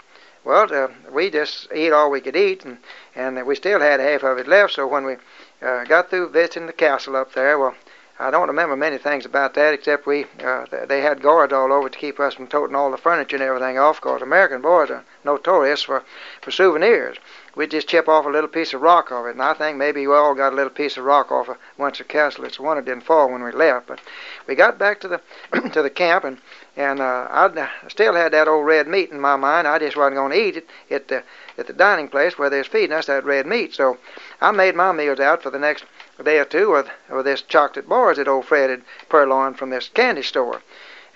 Well, 0.44 0.74
uh, 0.74 0.88
we 1.10 1.30
just 1.30 1.68
ate 1.72 1.92
all 1.92 2.10
we 2.10 2.20
could 2.20 2.36
eat, 2.36 2.66
and 2.66 2.76
and 3.14 3.46
we 3.46 3.54
still 3.54 3.80
had 3.80 3.98
half 3.98 4.22
of 4.22 4.36
it 4.36 4.46
left. 4.46 4.74
So 4.74 4.86
when 4.86 5.06
we 5.06 5.16
uh, 5.62 5.84
got 5.84 6.10
through 6.10 6.28
visiting 6.28 6.66
the 6.66 6.74
castle 6.74 7.16
up 7.16 7.32
there, 7.32 7.58
well, 7.58 7.74
I 8.16 8.30
don't 8.30 8.46
remember 8.46 8.76
many 8.76 8.96
things 8.96 9.26
about 9.26 9.54
that 9.54 9.74
except 9.74 10.06
we 10.06 10.26
uh, 10.38 10.66
they 10.86 11.00
had 11.00 11.20
guards 11.20 11.52
all 11.52 11.72
over 11.72 11.88
to 11.88 11.98
keep 11.98 12.20
us 12.20 12.34
from 12.34 12.46
toting 12.46 12.76
all 12.76 12.92
the 12.92 12.96
furniture 12.96 13.34
and 13.34 13.42
everything 13.42 13.76
off. 13.76 14.00
Cause 14.00 14.22
American 14.22 14.60
boys 14.60 14.88
are 14.90 15.04
notorious 15.24 15.82
for 15.82 16.04
for 16.40 16.52
souvenirs. 16.52 17.16
we'd 17.56 17.72
just 17.72 17.88
chip 17.88 18.08
off 18.08 18.24
a 18.24 18.28
little 18.28 18.48
piece 18.48 18.72
of 18.72 18.82
rock 18.82 19.10
off 19.10 19.26
it. 19.26 19.30
And 19.30 19.42
I 19.42 19.52
think 19.52 19.78
maybe 19.78 20.06
we 20.06 20.14
all 20.14 20.36
got 20.36 20.52
a 20.52 20.56
little 20.56 20.70
piece 20.70 20.96
of 20.96 21.04
rock 21.04 21.32
off 21.32 21.48
of 21.48 21.56
Windsor 21.76 22.04
Castle. 22.04 22.44
It's 22.44 22.60
one 22.60 22.76
that 22.76 22.84
didn't 22.84 23.02
fall 23.02 23.32
when 23.32 23.42
we 23.42 23.50
left. 23.50 23.88
But 23.88 23.98
we 24.46 24.54
got 24.54 24.78
back 24.78 25.00
to 25.00 25.08
the 25.08 25.20
to 25.70 25.82
the 25.82 25.90
camp, 25.90 26.22
and 26.22 26.38
and 26.76 27.00
uh, 27.00 27.26
I 27.28 27.68
still 27.88 28.14
had 28.14 28.32
that 28.32 28.46
old 28.46 28.64
red 28.64 28.86
meat 28.86 29.10
in 29.10 29.18
my 29.18 29.34
mind. 29.34 29.66
I 29.66 29.80
just 29.80 29.96
wasn't 29.96 30.16
going 30.16 30.30
to 30.30 30.38
eat 30.38 30.56
it 30.58 30.68
at 30.88 31.08
the 31.08 31.24
at 31.58 31.66
the 31.66 31.72
dining 31.72 32.08
place 32.08 32.38
where 32.38 32.48
they 32.48 32.58
was 32.58 32.68
feeding 32.68 32.92
us 32.92 33.06
that 33.06 33.24
red 33.24 33.44
meat. 33.44 33.74
So 33.74 33.98
I 34.40 34.52
made 34.52 34.76
my 34.76 34.92
meals 34.92 35.18
out 35.18 35.42
for 35.42 35.50
the 35.50 35.58
next 35.58 35.84
day 36.22 36.38
or 36.38 36.44
two 36.44 36.70
with 36.70 36.88
with 37.10 37.24
this 37.24 37.42
chocolate 37.42 37.88
bars 37.88 38.18
that 38.18 38.28
old 38.28 38.46
Fred 38.46 38.70
had 38.70 38.82
purloined 39.08 39.58
from 39.58 39.70
this 39.70 39.88
candy 39.88 40.22
store, 40.22 40.62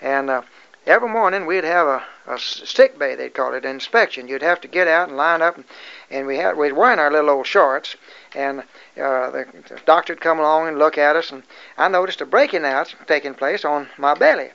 and. 0.01 0.29
Uh, 0.29 0.41
every 0.85 1.09
morning 1.09 1.45
we'd 1.45 1.63
have 1.63 1.85
a, 1.85 2.03
a 2.25 2.39
sick 2.39 2.97
bay, 2.97 3.13
they'd 3.13 3.33
call 3.33 3.53
it, 3.53 3.63
an 3.63 3.69
inspection. 3.69 4.27
You'd 4.27 4.41
have 4.41 4.59
to 4.61 4.67
get 4.67 4.87
out 4.87 5.07
and 5.07 5.17
line 5.17 5.41
up, 5.41 5.55
and, 5.55 5.65
and 6.09 6.25
we 6.25 6.37
had 6.37 6.57
we'd 6.57 6.73
wearing 6.73 6.97
our 6.97 7.11
little 7.11 7.29
old 7.29 7.45
shorts, 7.45 7.95
and 8.33 8.61
uh, 8.61 9.29
the, 9.29 9.45
the 9.67 9.79
doctor'd 9.85 10.19
come 10.19 10.39
along 10.39 10.67
and 10.67 10.79
look 10.79 10.97
at 10.97 11.15
us, 11.15 11.31
and 11.31 11.43
I 11.77 11.89
noticed 11.89 12.21
a 12.21 12.25
breaking 12.25 12.65
out 12.65 12.95
taking 13.07 13.35
place 13.35 13.63
on 13.63 13.89
my 13.97 14.15
belly, 14.15 14.49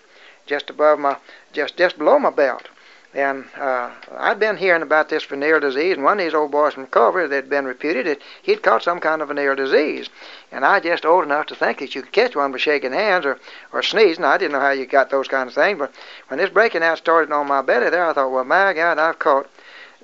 just 0.46 0.70
above 0.70 0.98
my, 0.98 1.18
just 1.52 1.76
just 1.76 1.98
below 1.98 2.18
my 2.18 2.30
belt. 2.30 2.68
And 3.14 3.44
uh, 3.56 3.90
I'd 4.16 4.40
been 4.40 4.56
hearing 4.56 4.82
about 4.82 5.08
this 5.08 5.24
venereal 5.24 5.60
disease, 5.60 5.94
and 5.94 6.02
one 6.02 6.18
of 6.18 6.24
these 6.24 6.34
old 6.34 6.50
boys 6.50 6.74
from 6.74 6.88
Culver 6.88 7.28
that 7.28 7.34
had 7.34 7.48
been 7.48 7.64
reputed 7.64 8.06
that 8.06 8.18
he'd 8.42 8.62
caught 8.62 8.82
some 8.82 8.98
kind 8.98 9.22
of 9.22 9.28
venereal 9.28 9.54
disease. 9.54 10.08
And 10.50 10.64
I 10.64 10.80
just 10.80 11.06
old 11.06 11.24
enough 11.24 11.46
to 11.46 11.54
think 11.54 11.78
that 11.78 11.94
you 11.94 12.02
could 12.02 12.12
catch 12.12 12.34
one 12.34 12.50
by 12.50 12.58
shaking 12.58 12.92
hands 12.92 13.24
or, 13.24 13.38
or 13.72 13.82
sneezing. 13.82 14.24
I 14.24 14.36
didn't 14.36 14.52
know 14.52 14.60
how 14.60 14.70
you 14.70 14.84
got 14.84 15.10
those 15.10 15.28
kind 15.28 15.48
of 15.48 15.54
things, 15.54 15.78
but 15.78 15.94
when 16.26 16.38
this 16.38 16.50
breaking 16.50 16.82
out 16.82 16.98
started 16.98 17.32
on 17.32 17.46
my 17.46 17.62
belly 17.62 17.88
there, 17.88 18.04
I 18.04 18.12
thought, 18.14 18.32
well, 18.32 18.44
my 18.44 18.72
God, 18.72 18.98
I've 18.98 19.20
caught 19.20 19.48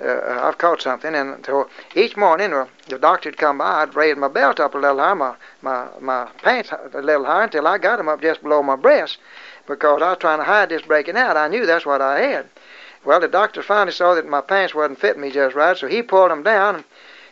uh, 0.00 0.40
I've 0.42 0.58
caught 0.58 0.80
something. 0.80 1.14
And 1.14 1.44
so 1.44 1.68
each 1.94 2.16
morning, 2.16 2.52
uh, 2.52 2.66
the 2.88 2.98
doctor'd 2.98 3.36
come 3.36 3.58
by, 3.58 3.82
I'd 3.82 3.94
raise 3.94 4.16
my 4.16 4.28
belt 4.28 4.60
up 4.60 4.74
a 4.74 4.78
little 4.78 4.98
higher, 4.98 5.14
my, 5.14 5.34
my, 5.62 5.88
my 6.00 6.28
pants 6.42 6.70
a 6.72 7.02
little 7.02 7.24
higher 7.24 7.42
until 7.42 7.66
I 7.66 7.78
got 7.78 7.96
them 7.96 8.08
up 8.08 8.22
just 8.22 8.42
below 8.42 8.62
my 8.62 8.76
breast 8.76 9.18
because 9.66 10.00
I 10.00 10.10
was 10.10 10.18
trying 10.18 10.38
to 10.38 10.44
hide 10.44 10.68
this 10.70 10.82
breaking 10.82 11.16
out. 11.16 11.36
I 11.36 11.48
knew 11.48 11.66
that's 11.66 11.84
what 11.84 12.00
I 12.00 12.20
had. 12.20 12.46
Well, 13.04 13.20
the 13.20 13.28
doctor 13.28 13.62
finally 13.62 13.92
saw 13.92 14.14
that 14.14 14.26
my 14.26 14.40
pants 14.40 14.74
wasn't 14.74 15.00
fitting 15.00 15.22
me 15.22 15.30
just 15.30 15.54
right, 15.54 15.76
so 15.76 15.86
he 15.86 16.02
pulled 16.02 16.30
them 16.30 16.42
down. 16.42 16.84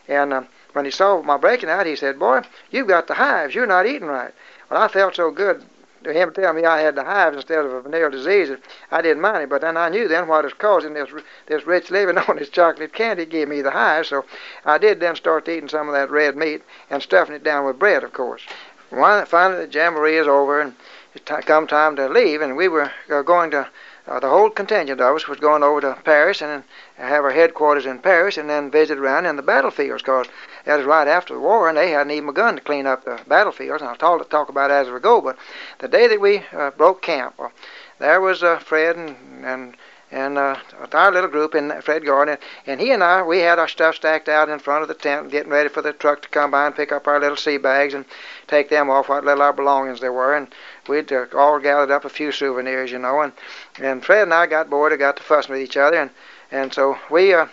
And 0.07 0.33
uh, 0.33 0.43
when 0.73 0.85
he 0.85 0.91
saw 0.91 1.21
my 1.21 1.37
breaking 1.37 1.69
out, 1.69 1.85
he 1.85 1.95
said, 1.95 2.17
"Boy, 2.17 2.41
you've 2.71 2.87
got 2.87 3.07
the 3.07 3.13
hives. 3.13 3.53
You're 3.53 3.67
not 3.67 3.85
eating 3.85 4.07
right." 4.07 4.33
Well, 4.69 4.81
I 4.81 4.87
felt 4.87 5.15
so 5.15 5.29
good 5.29 5.63
to 6.03 6.13
him 6.13 6.31
tell 6.31 6.53
me 6.53 6.63
I 6.63 6.79
had 6.79 6.95
the 6.95 7.03
hives 7.03 7.35
instead 7.35 7.65
of 7.65 7.73
a 7.73 7.81
venereal 7.81 8.09
disease 8.09 8.49
I 8.89 9.01
didn't 9.01 9.21
mind 9.21 9.43
it. 9.43 9.49
But 9.49 9.61
then 9.61 9.77
I 9.77 9.89
knew 9.89 10.07
then 10.07 10.27
what 10.27 10.43
was 10.43 10.53
causing 10.53 10.93
this 10.93 11.09
this 11.45 11.65
rich 11.67 11.91
living 11.91 12.17
on 12.27 12.37
this 12.37 12.49
chocolate 12.49 12.93
candy 12.93 13.25
gave 13.25 13.47
me 13.47 13.61
the 13.61 13.71
hives. 13.71 14.09
So 14.09 14.25
I 14.65 14.77
did 14.77 14.99
then 14.99 15.15
start 15.15 15.47
eating 15.47 15.69
some 15.69 15.87
of 15.87 15.93
that 15.93 16.09
red 16.09 16.35
meat 16.35 16.63
and 16.89 17.03
stuffing 17.03 17.35
it 17.35 17.43
down 17.43 17.65
with 17.65 17.79
bread, 17.79 18.03
of 18.03 18.13
course. 18.13 18.41
Finally, 18.89 19.65
the 19.65 19.71
jamboree 19.71 20.17
is 20.17 20.27
over 20.27 20.61
and 20.61 20.73
it 21.13 21.25
come 21.25 21.67
time 21.67 21.95
to 21.95 22.07
leave, 22.07 22.41
and 22.41 22.55
we 22.55 22.67
were 22.67 22.91
uh, 23.11 23.21
going 23.21 23.51
to 23.51 23.67
uh, 24.09 24.19
the 24.19 24.29
whole 24.29 24.49
contingent 24.49 24.99
of 24.99 25.15
us 25.15 25.27
was 25.27 25.39
going 25.39 25.61
over 25.61 25.81
to 25.81 25.95
Paris 26.03 26.41
and 26.41 26.63
have 26.97 27.23
our 27.23 27.31
headquarters 27.31 27.85
in 27.85 27.99
Paris 27.99 28.37
and 28.37 28.49
then 28.49 28.71
visit 28.71 28.97
around 28.97 29.27
in 29.27 29.35
the 29.35 29.43
battlefields 29.43 30.01
because 30.01 30.25
that 30.65 30.77
was 30.77 30.85
right 30.85 31.07
after 31.07 31.35
the 31.35 31.39
war 31.39 31.69
and 31.69 31.77
they 31.77 31.91
hadn't 31.91 32.11
even 32.11 32.25
begun 32.25 32.55
to 32.55 32.61
clean 32.61 32.87
up 32.87 33.05
the 33.05 33.19
battlefields. 33.27 33.81
And 33.81 33.89
I'll 33.89 33.95
talk, 33.95 34.27
talk 34.29 34.49
about 34.49 34.71
it 34.71 34.73
as 34.73 34.89
we 34.89 34.99
go. 34.99 35.21
But 35.21 35.37
the 35.77 35.87
day 35.87 36.07
that 36.07 36.19
we 36.19 36.43
uh, 36.51 36.71
broke 36.71 37.03
camp, 37.03 37.35
well, 37.37 37.51
there 37.99 38.19
was 38.19 38.41
uh, 38.41 38.57
Fred 38.57 38.95
and, 38.95 39.15
and 39.45 39.77
and 40.11 40.37
uh, 40.37 40.57
our 40.93 41.11
little 41.11 41.29
group 41.29 41.53
in 41.53 41.81
Fred 41.81 42.05
Gardner, 42.05 42.39
and 42.65 42.81
he 42.81 42.91
and 42.91 43.03
I, 43.03 43.21
we 43.21 43.39
had 43.39 43.59
our 43.59 43.67
stuff 43.67 43.95
stacked 43.95 44.27
out 44.27 44.49
in 44.49 44.59
front 44.59 44.81
of 44.81 44.87
the 44.87 44.95
tent, 44.95 45.29
getting 45.29 45.51
ready 45.51 45.69
for 45.69 45.81
the 45.81 45.93
truck 45.93 46.21
to 46.23 46.29
come 46.29 46.51
by 46.51 46.65
and 46.65 46.75
pick 46.75 46.91
up 46.91 47.07
our 47.07 47.19
little 47.19 47.37
sea 47.37 47.57
bags 47.57 47.93
and 47.93 48.05
take 48.47 48.69
them 48.69 48.89
off, 48.89 49.09
what 49.09 49.23
little 49.23 49.43
our 49.43 49.53
belongings 49.53 49.99
there 49.99 50.13
were, 50.13 50.35
and 50.35 50.53
we'd 50.87 51.11
uh, 51.11 51.25
all 51.35 51.59
gathered 51.59 51.91
up 51.91 52.05
a 52.05 52.09
few 52.09 52.31
souvenirs, 52.31 52.91
you 52.91 52.99
know, 52.99 53.21
and 53.21 53.33
and 53.79 54.03
Fred 54.03 54.23
and 54.23 54.33
I 54.33 54.47
got 54.47 54.69
bored 54.69 54.91
and 54.91 54.99
got 54.99 55.17
to 55.17 55.23
fussing 55.23 55.53
with 55.53 55.61
each 55.61 55.77
other, 55.77 55.97
and 55.97 56.11
and 56.51 56.73
so 56.73 56.97
we. 57.09 57.33
Uh, 57.33 57.47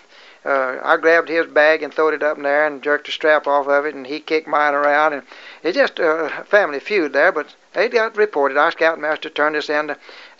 uh, 0.46 0.78
I 0.80 0.96
grabbed 0.96 1.28
his 1.28 1.46
bag 1.46 1.82
and 1.82 1.92
throwed 1.92 2.14
it 2.14 2.22
up 2.22 2.36
in 2.36 2.44
there 2.44 2.68
and 2.68 2.80
jerked 2.80 3.06
the 3.06 3.12
strap 3.12 3.48
off 3.48 3.66
of 3.66 3.84
it, 3.84 3.96
and 3.96 4.06
he 4.06 4.20
kicked 4.20 4.46
mine 4.46 4.74
around, 4.74 5.12
and 5.12 5.24
it's 5.64 5.76
just 5.76 5.98
a 5.98 6.44
family 6.46 6.78
feud 6.78 7.12
there. 7.12 7.32
But 7.32 7.56
it 7.74 7.92
got 7.92 8.16
reported. 8.16 8.56
Our 8.56 8.70
scoutmaster 8.70 9.28
turned 9.28 9.56
us 9.56 9.68
in 9.68 9.96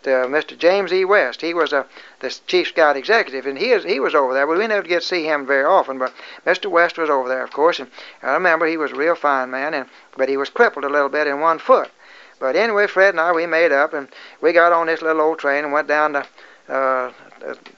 to 0.06 0.28
Mr. 0.28 0.56
James 0.56 0.92
E. 0.92 1.04
West. 1.04 1.40
He 1.40 1.52
was 1.52 1.72
a 1.72 1.84
the 2.20 2.30
chief 2.46 2.68
scout 2.68 2.96
executive, 2.96 3.44
and 3.44 3.58
he 3.58 3.72
is, 3.72 3.82
he 3.82 3.98
was 3.98 4.14
over 4.14 4.32
there. 4.32 4.46
But 4.46 4.56
we 4.56 4.66
never 4.68 4.86
get 4.86 5.02
to 5.02 5.06
see 5.06 5.24
him 5.24 5.44
very 5.44 5.64
often. 5.64 5.98
But 5.98 6.14
Mr. 6.46 6.70
West 6.70 6.96
was 6.96 7.10
over 7.10 7.28
there, 7.28 7.42
of 7.42 7.50
course, 7.50 7.80
and 7.80 7.90
I 8.22 8.32
remember 8.34 8.66
he 8.66 8.76
was 8.76 8.92
a 8.92 8.96
real 8.96 9.16
fine 9.16 9.50
man, 9.50 9.74
and 9.74 9.88
but 10.16 10.28
he 10.28 10.36
was 10.36 10.48
crippled 10.48 10.84
a 10.84 10.88
little 10.88 11.08
bit 11.08 11.26
in 11.26 11.40
one 11.40 11.58
foot. 11.58 11.90
But 12.38 12.54
anyway, 12.54 12.86
Fred 12.86 13.14
and 13.14 13.20
I, 13.20 13.32
we 13.32 13.46
made 13.46 13.72
up, 13.72 13.92
and 13.92 14.08
we 14.40 14.52
got 14.52 14.72
on 14.72 14.86
this 14.86 15.02
little 15.02 15.22
old 15.22 15.40
train 15.40 15.64
and 15.64 15.72
went 15.72 15.88
down 15.88 16.12
to, 16.12 16.26
uh, 16.68 17.10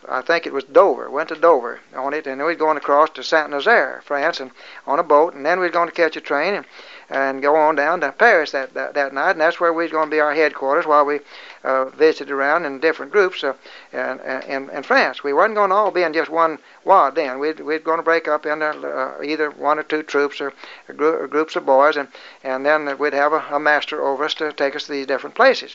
I 0.08 0.20
think 0.20 0.46
it 0.46 0.52
was 0.52 0.64
Dover. 0.64 1.08
Went 1.08 1.30
to 1.30 1.36
Dover 1.36 1.80
on 1.96 2.12
it, 2.12 2.26
and 2.26 2.40
we 2.40 2.48
was 2.48 2.56
going 2.56 2.76
across 2.76 3.08
to 3.10 3.22
Saint 3.22 3.50
Nazaire, 3.50 4.02
France, 4.04 4.40
and 4.40 4.50
on 4.86 4.98
a 4.98 5.02
boat, 5.02 5.32
and 5.34 5.46
then 5.46 5.60
we 5.60 5.66
was 5.66 5.72
going 5.72 5.88
to 5.88 5.94
catch 5.94 6.16
a 6.16 6.20
train 6.20 6.54
and 6.54 6.66
and 7.10 7.40
go 7.40 7.56
on 7.56 7.74
down 7.74 8.00
to 8.00 8.12
Paris 8.12 8.50
that 8.50 8.74
that, 8.74 8.94
that 8.94 9.14
night, 9.14 9.30
and 9.30 9.40
that's 9.40 9.60
where 9.60 9.72
we 9.72 9.84
was 9.84 9.92
going 9.92 10.06
to 10.06 10.14
be 10.14 10.20
our 10.20 10.34
headquarters 10.34 10.86
while 10.86 11.04
we 11.04 11.20
uh, 11.64 11.86
visited 11.86 12.30
around 12.30 12.64
in 12.64 12.80
different 12.80 13.12
groups 13.12 13.44
uh, 13.44 13.54
in, 13.92 14.20
in, 14.48 14.70
in 14.70 14.82
France. 14.82 15.22
We 15.22 15.32
wasn't 15.32 15.56
going 15.56 15.70
to 15.70 15.76
all 15.76 15.90
be 15.90 16.02
in 16.02 16.12
just 16.12 16.30
one 16.30 16.58
wad 16.84 17.14
then. 17.14 17.38
We'd, 17.38 17.60
we'd 17.60 17.84
going 17.84 17.98
to 17.98 18.02
break 18.02 18.28
up 18.28 18.46
into 18.46 18.66
uh, 18.66 19.22
either 19.22 19.50
one 19.50 19.78
or 19.78 19.82
two 19.82 20.02
troops 20.02 20.40
or, 20.40 20.52
or, 20.88 21.26
groups 21.26 21.56
of 21.56 21.66
boys, 21.66 21.96
and, 21.96 22.08
and 22.44 22.64
then 22.64 22.98
we'd 22.98 23.12
have 23.12 23.32
a, 23.32 23.44
a 23.50 23.60
master 23.60 24.04
over 24.04 24.24
us 24.24 24.34
to 24.34 24.52
take 24.52 24.76
us 24.76 24.84
to 24.84 24.92
these 24.92 25.06
different 25.06 25.34
places. 25.34 25.74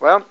Well, 0.00 0.26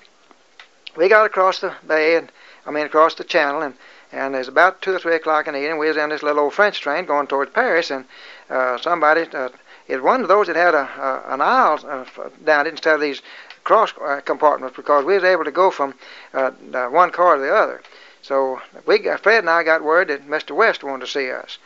we 0.96 1.08
got 1.08 1.26
across 1.26 1.60
the 1.60 1.74
bay, 1.86 2.16
and 2.16 2.30
I 2.66 2.70
mean 2.70 2.86
across 2.86 3.14
the 3.14 3.24
channel, 3.24 3.62
and 3.62 3.74
and 4.12 4.34
it's 4.34 4.48
about 4.48 4.82
two 4.82 4.94
or 4.94 4.98
three 4.98 5.14
o'clock 5.14 5.46
in 5.46 5.54
the 5.54 5.60
evening. 5.60 5.78
We 5.78 5.86
was 5.86 5.96
in 5.96 6.08
this 6.08 6.22
little 6.22 6.42
old 6.42 6.54
French 6.54 6.80
train 6.80 7.04
going 7.04 7.28
towards 7.28 7.52
Paris, 7.52 7.90
and 7.90 8.04
uh, 8.48 8.76
somebody, 8.78 9.22
uh, 9.32 9.50
it 9.90 9.96
was 9.96 10.04
one 10.04 10.22
of 10.22 10.28
those 10.28 10.46
that 10.46 10.56
had 10.56 10.74
a, 10.74 10.82
a 10.82 11.34
an 11.34 11.40
aisle 11.40 11.78
uh, 11.86 12.04
down 12.44 12.66
instead 12.66 12.94
of 12.94 13.00
these 13.00 13.22
cross 13.64 13.92
uh, 14.00 14.20
compartments 14.24 14.76
because 14.76 15.04
we 15.04 15.14
was 15.14 15.24
able 15.24 15.44
to 15.44 15.50
go 15.50 15.70
from 15.70 15.94
uh, 16.32 16.50
one 16.88 17.10
car 17.10 17.36
to 17.36 17.42
the 17.42 17.54
other. 17.54 17.82
So 18.22 18.60
we 18.86 19.02
Fred 19.22 19.40
and 19.40 19.50
I 19.50 19.62
got 19.62 19.82
word 19.82 20.08
that 20.08 20.28
Mr. 20.28 20.52
West 20.52 20.84
wanted 20.84 21.06
to 21.06 21.10
see 21.10 21.30
us. 21.30 21.58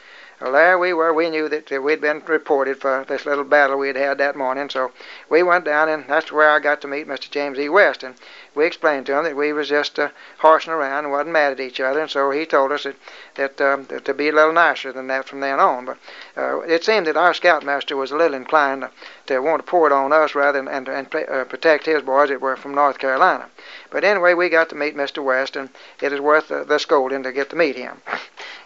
Well, 0.45 0.53
there 0.53 0.79
we 0.79 0.93
were. 0.93 1.15
We 1.15 1.31
knew 1.31 1.49
that 1.49 1.71
we'd 1.83 2.03
been 2.03 2.23
reported 2.27 2.79
for 2.79 3.07
this 3.09 3.25
little 3.25 3.45
battle 3.45 3.79
we 3.79 3.87
had 3.87 3.97
had 3.97 4.19
that 4.19 4.37
morning, 4.37 4.69
so 4.69 4.93
we 5.31 5.43
went 5.43 5.65
down, 5.65 5.89
and 5.89 6.05
that's 6.07 6.31
where 6.31 6.51
I 6.51 6.59
got 6.59 6.83
to 6.83 6.87
meet 6.87 7.09
Mr. 7.09 7.31
James 7.31 7.59
E. 7.59 7.71
West. 7.71 8.03
And 8.03 8.15
we 8.55 8.67
explained 8.67 9.07
to 9.07 9.17
him 9.17 9.25
that 9.25 9.37
we 9.37 9.55
was 9.55 9.71
just 9.71 9.99
uh, 9.99 10.11
horsing 10.37 10.75
around 10.75 11.05
and 11.05 11.13
wasn't 11.13 11.33
mad 11.33 11.53
at 11.53 11.61
each 11.61 11.81
other, 11.81 11.99
and 11.99 12.11
so 12.11 12.31
he 12.31 12.45
told 12.45 12.73
us 12.73 12.83
that, 12.83 12.97
that, 13.37 13.59
um, 13.63 13.87
that 13.87 14.05
to 14.05 14.13
be 14.13 14.29
a 14.29 14.33
little 14.33 14.53
nicer 14.53 14.93
than 14.93 15.07
that 15.07 15.27
from 15.27 15.41
then 15.41 15.59
on. 15.59 15.87
But 15.87 15.97
uh, 16.37 16.61
it 16.61 16.85
seemed 16.85 17.07
that 17.07 17.17
our 17.17 17.33
scoutmaster 17.33 17.97
was 17.97 18.11
a 18.11 18.17
little 18.17 18.37
inclined 18.37 18.83
to, 18.83 18.91
to 19.29 19.41
want 19.41 19.65
to 19.65 19.71
pour 19.71 19.87
it 19.87 19.95
on 19.95 20.13
us 20.13 20.35
rather 20.35 20.59
than 20.59 20.69
and, 20.69 20.89
and 20.91 21.07
uh, 21.15 21.45
protect 21.45 21.87
his 21.87 22.03
boys 22.03 22.29
that 22.29 22.43
were 22.43 22.57
from 22.57 22.75
North 22.75 22.99
Carolina. 22.99 23.49
But 23.91 24.05
anyway, 24.05 24.35
we 24.35 24.51
got 24.51 24.69
to 24.69 24.75
meet 24.75 24.95
Mr. 24.95 25.25
West, 25.25 25.57
and 25.57 25.71
it 26.03 26.13
is 26.13 26.21
worth 26.21 26.49
the, 26.49 26.65
the 26.65 26.79
scolding 26.79 27.23
to 27.23 27.33
get 27.33 27.49
to 27.49 27.57
meet 27.57 27.77
him. 27.77 28.03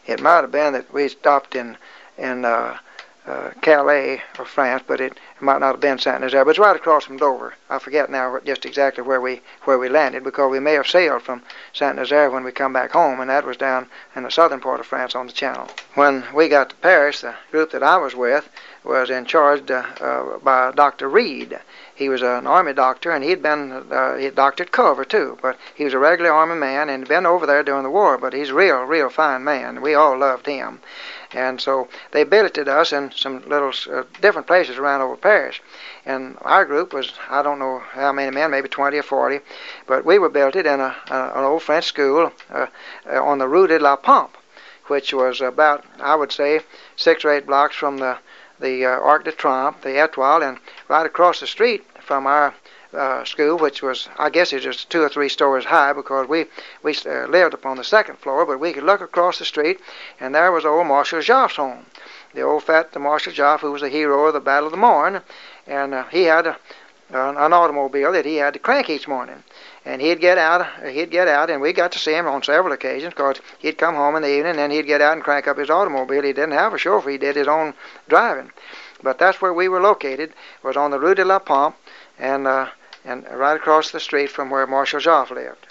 It 0.09 0.23
might 0.23 0.41
have 0.41 0.51
been 0.51 0.73
that 0.73 0.93
we 0.93 1.07
stopped 1.09 1.55
in 1.55 1.77
in 2.17 2.45
uh, 2.45 2.79
uh, 3.27 3.51
Calais 3.61 4.23
or 4.39 4.47
France, 4.47 4.83
but 4.87 5.03
it, 5.03 5.13
it 5.13 5.43
might 5.43 5.59
not 5.61 5.73
have 5.73 5.81
been 5.81 5.99
Saint 5.99 6.23
Nazaire. 6.23 6.47
But 6.47 6.53
it's 6.53 6.59
right 6.59 6.75
across 6.75 7.05
from 7.05 7.19
Dover. 7.19 7.53
I 7.69 7.79
forget 7.79 8.11
now 8.11 8.41
just 8.43 8.65
exactly 8.65 9.05
where 9.05 9.21
we 9.21 9.43
where 9.65 9.79
we 9.79 9.91
landed 9.91 10.25
because 10.25 10.51
we 10.51 10.61
may 10.61 10.73
have 10.73 10.87
sailed 10.87 11.23
from 11.23 11.43
Saint 11.75 11.97
Nazaire 11.97 12.31
when 12.31 12.43
we 12.43 12.53
come 12.53 12.73
back 12.73 12.93
home, 12.93 13.21
and 13.21 13.29
that 13.29 13.45
was 13.45 13.59
down 13.59 13.91
in 14.17 14.23
the 14.23 14.31
southern 14.31 14.61
part 14.61 14.81
of 14.81 14.87
France 14.87 15.15
on 15.15 15.27
the 15.27 15.33
Channel. 15.35 15.69
When 15.93 16.25
we 16.33 16.49
got 16.49 16.71
to 16.71 16.77
Paris, 16.77 17.21
the 17.21 17.35
group 17.51 17.71
that 17.73 17.83
I 17.83 17.99
was 17.99 18.15
with 18.15 18.49
was 18.85 19.11
in 19.11 19.27
charge 19.27 19.71
uh, 19.71 19.85
uh, 20.01 20.39
by 20.39 20.73
Dr. 20.73 21.07
Reed. 21.11 21.59
He 21.99 22.09
was 22.09 22.23
an 22.23 22.47
army 22.47 22.75
doctor, 22.75 23.11
and 23.11 23.25
he'd 23.25 23.43
been 23.43 23.73
uh, 23.91 24.15
he 24.15 24.31
doctored 24.31 24.71
Culver 24.71 25.05
too. 25.05 25.37
But 25.43 25.59
he 25.75 25.83
was 25.83 25.95
a 25.95 25.99
regular 25.99 26.31
army 26.31 26.55
man 26.55 26.89
and 26.89 27.09
been 27.09 27.27
over 27.27 27.45
there 27.45 27.65
during 27.65 27.83
the 27.83 27.91
war. 27.91 28.17
But 28.17 28.35
he's 28.35 28.51
a 28.51 28.55
real, 28.55 28.85
real 28.85 29.11
fine 29.11 29.43
man. 29.43 29.81
We 29.81 29.95
all 29.95 30.17
loved 30.17 30.47
him. 30.47 30.81
And 31.33 31.61
so 31.61 31.89
they 32.13 32.23
billeted 32.23 32.69
us 32.69 32.93
in 32.93 33.11
some 33.11 33.43
little 33.49 33.73
uh, 33.93 34.05
different 34.21 34.47
places 34.47 34.79
around 34.79 35.01
over 35.01 35.17
Paris. 35.17 35.59
And 36.07 36.39
our 36.43 36.65
group 36.65 36.93
was, 36.93 37.13
I 37.29 37.43
don't 37.43 37.59
know 37.59 37.81
how 37.81 38.13
many 38.13 38.31
men, 38.31 38.53
maybe 38.53 38.69
20 38.69 38.97
or 38.97 39.03
40, 39.03 39.41
but 39.89 40.05
we 40.05 40.21
were 40.21 40.29
billeted 40.29 40.67
in 40.67 40.79
a, 40.79 40.95
a 41.11 41.33
an 41.35 41.43
old 41.43 41.65
French 41.65 41.87
school 41.87 42.33
uh, 42.49 42.67
uh, 43.11 43.25
on 43.25 43.39
the 43.39 43.49
Rue 43.49 43.67
de 43.67 43.81
la 43.81 43.97
Pompe, 43.97 44.39
which 44.87 45.13
was 45.13 45.41
about, 45.41 45.85
I 45.99 46.15
would 46.15 46.31
say, 46.31 46.61
six 46.95 47.25
or 47.25 47.33
eight 47.33 47.47
blocks 47.47 47.75
from 47.75 47.99
the, 47.99 48.19
the 48.61 48.87
uh, 48.87 48.91
Arc 48.91 49.25
de 49.25 49.33
Triomphe, 49.33 49.83
the 49.83 49.99
Etoile, 49.99 50.45
and 50.45 50.59
right 50.89 51.05
across 51.05 51.41
the 51.41 51.47
street 51.49 51.85
from 52.09 52.27
our 52.27 52.55
uh, 52.95 53.23
school, 53.23 53.59
which 53.59 53.83
was, 53.83 54.09
I 54.19 54.31
guess, 54.31 54.55
it 54.55 54.65
was 54.65 54.87
two 54.87 55.03
or 55.03 55.11
three 55.11 55.29
stories 55.29 55.67
high 55.67 55.93
because 55.93 56.27
we 56.27 56.47
we 56.83 56.97
uh, 57.05 57.27
lived 57.27 57.53
upon 57.53 57.77
the 57.77 57.85
second 57.85 58.19
floor, 58.19 58.47
but 58.47 58.59
we 58.59 58.73
could 58.73 58.85
look 58.85 59.03
across 59.03 59.39
the 59.39 59.45
street, 59.45 59.79
and 60.19 60.35
there 60.35 60.51
was 60.51 60.65
old 60.65 60.87
Marshal 60.87 61.21
Joffre's 61.21 61.57
home, 61.57 61.85
the 62.33 62.41
old 62.41 62.65
fat 62.65 62.99
Marshal 62.99 63.35
Joffre, 63.35 63.61
who 63.61 63.73
was 63.73 63.83
the 63.83 63.91
hero 63.91 64.25
of 64.25 64.33
the 64.33 64.41
Battle 64.41 64.69
of 64.69 64.71
the 64.71 64.79
Marne, 64.79 65.21
and 65.67 65.93
uh, 65.93 66.05
he 66.05 66.23
had 66.23 66.47
a, 66.47 66.57
an, 67.11 67.37
an 67.37 67.53
automobile 67.53 68.13
that 68.13 68.25
he 68.25 68.37
had 68.37 68.55
to 68.55 68.59
crank 68.59 68.89
each 68.89 69.07
morning. 69.07 69.45
And 69.85 70.01
he'd 70.01 70.21
get 70.21 70.39
out 70.39 70.67
he'd 70.87 71.11
get 71.11 71.29
out 71.29 71.51
and 71.51 71.61
we 71.61 71.73
got 71.73 71.93
to 71.93 71.99
see 71.99 72.13
him 72.13 72.27
on 72.27 72.43
several 72.43 72.73
occasions 72.73 73.15
because 73.15 73.41
he'd 73.59 73.79
come 73.79 73.95
home 73.95 74.17
in 74.17 74.23
the 74.23 74.37
evening 74.39 74.59
and 74.59 74.73
he'd 74.73 74.87
get 74.87 75.01
out 75.01 75.15
and 75.15 75.25
crank 75.25 75.47
up 75.47 75.59
his 75.59 75.71
automobile. 75.71 76.23
He 76.23 76.33
didn't 76.33 76.53
have 76.53 76.75
a 76.75 76.79
chauffeur 76.79 77.11
he 77.11 77.19
did 77.19 77.37
his 77.37 77.49
own 77.49 77.75
driving. 78.07 78.53
But 79.03 79.19
that's 79.19 79.41
where 79.41 79.55
we 79.55 79.69
were 79.69 79.81
located 79.81 80.33
was 80.63 80.77
on 80.77 80.91
the 80.91 80.99
rue 80.99 81.15
de 81.15 81.25
la 81.25 81.39
pompe 81.39 81.77
and 82.19 82.47
uh, 82.47 82.69
and 83.05 83.27
right 83.33 83.57
across 83.57 83.91
the 83.91 84.01
street 84.01 84.31
from 84.31 84.51
where 84.51 84.67
marshal 84.67 85.01
joffre 85.01 85.37
lived 85.37 85.67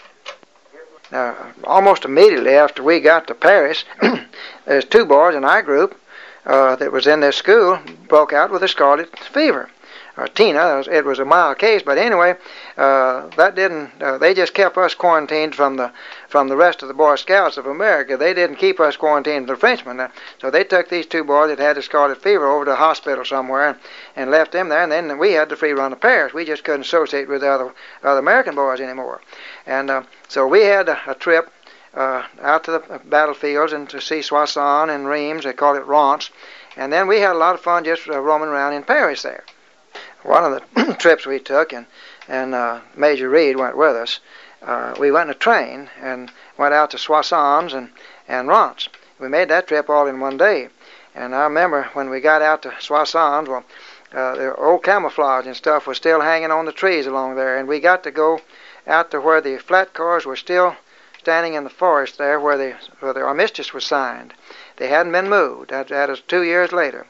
now 1.12 1.36
almost 1.63 2.06
immediately 2.06 2.54
after 2.54 2.84
we 2.84 3.00
got 3.00 3.27
to 3.27 3.34
paris 3.34 3.84
there's 4.66 4.86
two 4.86 5.06
boys 5.06 5.36
in 5.36 5.44
our 5.44 5.62
group 5.62 6.00
uh, 6.46 6.75
that 6.77 6.92
was 6.92 7.08
in 7.08 7.20
this 7.20 7.36
school 7.36 7.80
broke 8.08 8.34
out 8.34 8.51
with 8.51 8.63
a 8.63 8.68
scarlet 8.68 9.18
fever 9.20 9.70
or 10.18 10.27
Tina. 10.27 10.84
It 10.92 11.06
was 11.06 11.20
a 11.20 11.25
mild 11.25 11.60
case, 11.60 11.84
but 11.84 11.98
anyway, 11.98 12.36
uh, 12.75 13.27
that 13.38 13.56
didn't. 13.56 14.01
Uh, 14.01 14.18
they 14.18 14.34
just 14.34 14.54
kept 14.54 14.77
us 14.77 14.96
quarantined 14.96 15.56
from 15.56 15.77
the 15.77 15.92
from 16.27 16.48
the 16.48 16.55
rest 16.55 16.81
of 16.81 16.88
the 16.88 16.93
Boy 16.93 17.15
Scouts 17.15 17.57
of 17.57 17.65
America. 17.65 18.17
They 18.17 18.34
didn't 18.34 18.57
keep 18.57 18.79
us 18.79 18.98
quarantined, 18.98 19.48
the 19.48 19.55
Frenchmen. 19.55 20.10
So 20.39 20.50
they 20.50 20.63
took 20.63 20.89
these 20.89 21.05
two 21.05 21.24
boys 21.24 21.50
that 21.50 21.60
had 21.60 21.77
the 21.77 21.81
scarlet 21.81 22.22
fever 22.22 22.46
over 22.46 22.65
to 22.65 22.72
a 22.72 22.75
hospital 22.75 23.24
somewhere 23.24 23.77
and, 24.15 24.31
left 24.31 24.51
them 24.51 24.69
there. 24.69 24.84
And 24.84 24.91
then 24.91 25.17
we 25.17 25.34
had 25.34 25.50
the 25.50 25.55
free 25.55 25.72
run 25.72 25.93
of 25.93 26.01
Paris. 26.01 26.34
We 26.34 26.46
just 26.46 26.63
couldn't 26.63 26.81
associate 26.81 27.29
with 27.29 27.41
the 27.41 27.50
other 27.50 27.74
other 28.03 28.19
American 28.19 28.55
boys 28.55 28.81
anymore. 28.81 29.22
And 29.65 29.89
uh, 29.89 30.03
so 30.27 30.48
we 30.48 30.63
had 30.63 30.89
a, 30.89 31.00
a 31.07 31.15
trip 31.15 31.51
uh, 31.93 32.24
out 32.41 32.65
to 32.65 32.72
the 32.72 33.01
battlefields 33.05 33.74
and 33.74 33.89
to 33.89 34.01
see 34.01 34.22
Soissons 34.22 34.91
and 34.91 35.07
Reims. 35.07 35.46
They 35.46 35.53
call 35.53 35.75
it 35.75 35.86
Reims. 35.86 36.29
And 36.75 36.91
then 36.91 37.07
we 37.07 37.19
had 37.19 37.31
a 37.31 37.39
lot 37.39 37.55
of 37.55 37.62
fun 37.62 37.86
just 37.86 38.07
uh, 38.07 38.19
roaming 38.19 38.50
around 38.50 38.74
in 38.74 38.84
Paris 38.84 39.24
there 39.24 39.43
one 40.27 40.43
of 40.43 40.62
the 40.75 40.93
trips 41.00 41.25
we 41.25 41.39
took, 41.39 41.74
and 41.74 41.86
and 42.27 42.53
uh, 42.53 42.81
Major 42.96 43.29
Reed 43.29 43.55
went 43.55 43.77
with 43.77 43.96
us. 43.96 44.19
Uh, 44.61 44.95
we 44.99 45.11
went 45.11 45.29
in 45.29 45.35
a 45.35 45.39
train 45.39 45.89
and 46.01 46.31
went 46.57 46.73
out 46.73 46.91
to 46.91 46.97
Soissons 46.97 47.73
and 47.73 47.89
and 48.27 48.47
Reims. 48.47 48.89
We 49.19 49.29
made 49.29 49.49
that 49.49 49.67
trip 49.67 49.89
all 49.89 50.07
in 50.07 50.19
one 50.19 50.37
day. 50.37 50.69
And 51.15 51.33
I 51.33 51.43
remember 51.43 51.89
when 51.93 52.09
we 52.09 52.19
got 52.19 52.41
out 52.41 52.61
to 52.63 52.73
Soissons, 52.79 53.49
well, 53.49 53.63
uh, 54.13 54.35
the 54.35 54.55
old 54.55 54.83
camouflage 54.83 55.47
and 55.47 55.55
stuff 55.55 55.87
was 55.87 55.97
still 55.97 56.21
hanging 56.21 56.51
on 56.51 56.65
the 56.65 56.71
trees 56.71 57.07
along 57.07 57.35
there, 57.35 57.57
and 57.57 57.67
we 57.67 57.79
got 57.79 58.03
to 58.03 58.11
go 58.11 58.39
out 58.85 59.11
to 59.11 59.19
where 59.19 59.41
the 59.41 59.57
flat 59.57 59.93
cars 59.93 60.25
were 60.25 60.35
still 60.35 60.75
standing 61.17 61.55
in 61.55 61.63
the 61.63 61.69
forest 61.69 62.17
there, 62.17 62.39
where 62.39 62.57
the 62.57 62.75
where 62.99 63.13
the 63.13 63.21
armistice 63.21 63.73
was 63.73 63.85
signed. 63.85 64.33
They 64.77 64.87
hadn't 64.87 65.11
been 65.11 65.29
moved. 65.29 65.71
That, 65.71 65.87
that 65.89 66.09
was 66.09 66.21
two 66.21 66.43
years 66.43 66.71
later, 66.71 67.05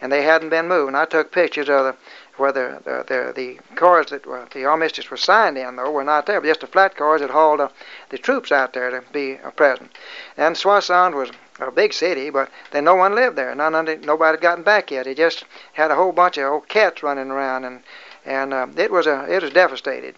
and 0.00 0.12
they 0.12 0.22
hadn't 0.22 0.50
been 0.50 0.68
moved. 0.68 0.88
And 0.88 0.96
I 0.96 1.04
took 1.04 1.30
pictures 1.30 1.68
of 1.70 1.84
the 1.84 1.96
where 2.42 2.50
the 2.50 2.82
the, 2.84 3.04
the, 3.06 3.32
the 3.32 3.76
cars 3.76 4.06
that 4.10 4.26
were, 4.26 4.48
the 4.52 4.64
armistice 4.64 5.08
were 5.08 5.16
signed 5.16 5.56
in, 5.56 5.76
though, 5.76 5.92
were 5.92 6.02
not 6.02 6.26
there, 6.26 6.40
but 6.40 6.48
just 6.48 6.60
the 6.60 6.66
flat 6.66 6.96
cars 6.96 7.20
that 7.20 7.30
hauled 7.30 7.60
uh, 7.60 7.68
the 8.10 8.18
troops 8.18 8.50
out 8.50 8.72
there 8.72 8.90
to 8.90 9.00
be 9.12 9.38
uh, 9.38 9.50
present. 9.52 9.92
And 10.36 10.56
Soissons 10.56 11.14
was 11.14 11.30
a 11.60 11.70
big 11.70 11.92
city, 11.92 12.30
but 12.30 12.50
then 12.72 12.82
no 12.82 12.96
one 12.96 13.14
lived 13.14 13.36
there. 13.36 13.54
None, 13.54 14.00
nobody 14.02 14.32
had 14.32 14.40
gotten 14.40 14.64
back 14.64 14.90
yet. 14.90 15.06
It 15.06 15.18
just 15.18 15.44
had 15.74 15.92
a 15.92 15.94
whole 15.94 16.10
bunch 16.10 16.36
of 16.36 16.52
old 16.52 16.68
cats 16.68 17.04
running 17.04 17.30
around, 17.30 17.64
and 17.64 17.84
and 18.24 18.52
uh, 18.52 18.66
it 18.76 18.90
was 18.90 19.06
a 19.06 19.32
it 19.32 19.42
was 19.42 19.52
devastated. 19.52 20.16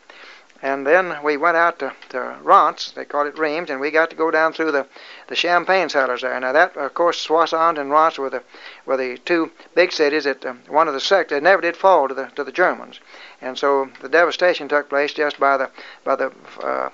And 0.65 0.87
then 0.87 1.23
we 1.23 1.37
went 1.37 1.59
out 1.59 1.79
to, 1.81 1.93
to 2.09 2.39
Reims, 2.43 2.95
they 2.97 3.05
called 3.05 3.27
it 3.27 3.37
Reims, 3.37 3.69
and 3.69 3.81
we 3.81 3.91
got 3.91 4.09
to 4.09 4.17
go 4.17 4.31
down 4.31 4.55
through 4.55 4.73
the, 4.73 4.87
the 5.27 5.37
champagne 5.37 5.91
cellars 5.91 6.23
there. 6.23 6.41
Now 6.41 6.53
that, 6.53 6.75
of 6.75 6.95
course, 6.95 7.21
Soissons 7.21 7.79
and 7.79 7.93
Reims 7.93 8.17
were 8.17 8.31
the 8.31 8.43
were 8.87 8.97
the 8.97 9.19
two 9.19 9.51
big 9.75 9.93
cities 9.93 10.25
that 10.25 10.47
um, 10.47 10.61
one 10.67 10.89
of 10.89 10.95
the 10.95 11.01
sectors 11.01 11.43
never 11.43 11.61
did 11.61 11.77
fall 11.77 12.09
to 12.09 12.15
the 12.15 12.29
to 12.37 12.43
the 12.43 12.51
Germans, 12.51 12.99
and 13.43 13.59
so 13.59 13.91
the 14.01 14.09
devastation 14.09 14.67
took 14.67 14.89
place 14.89 15.13
just 15.13 15.39
by 15.39 15.59
the 15.59 15.69
by 16.03 16.17
the 16.17 16.33
uh, 16.63 16.89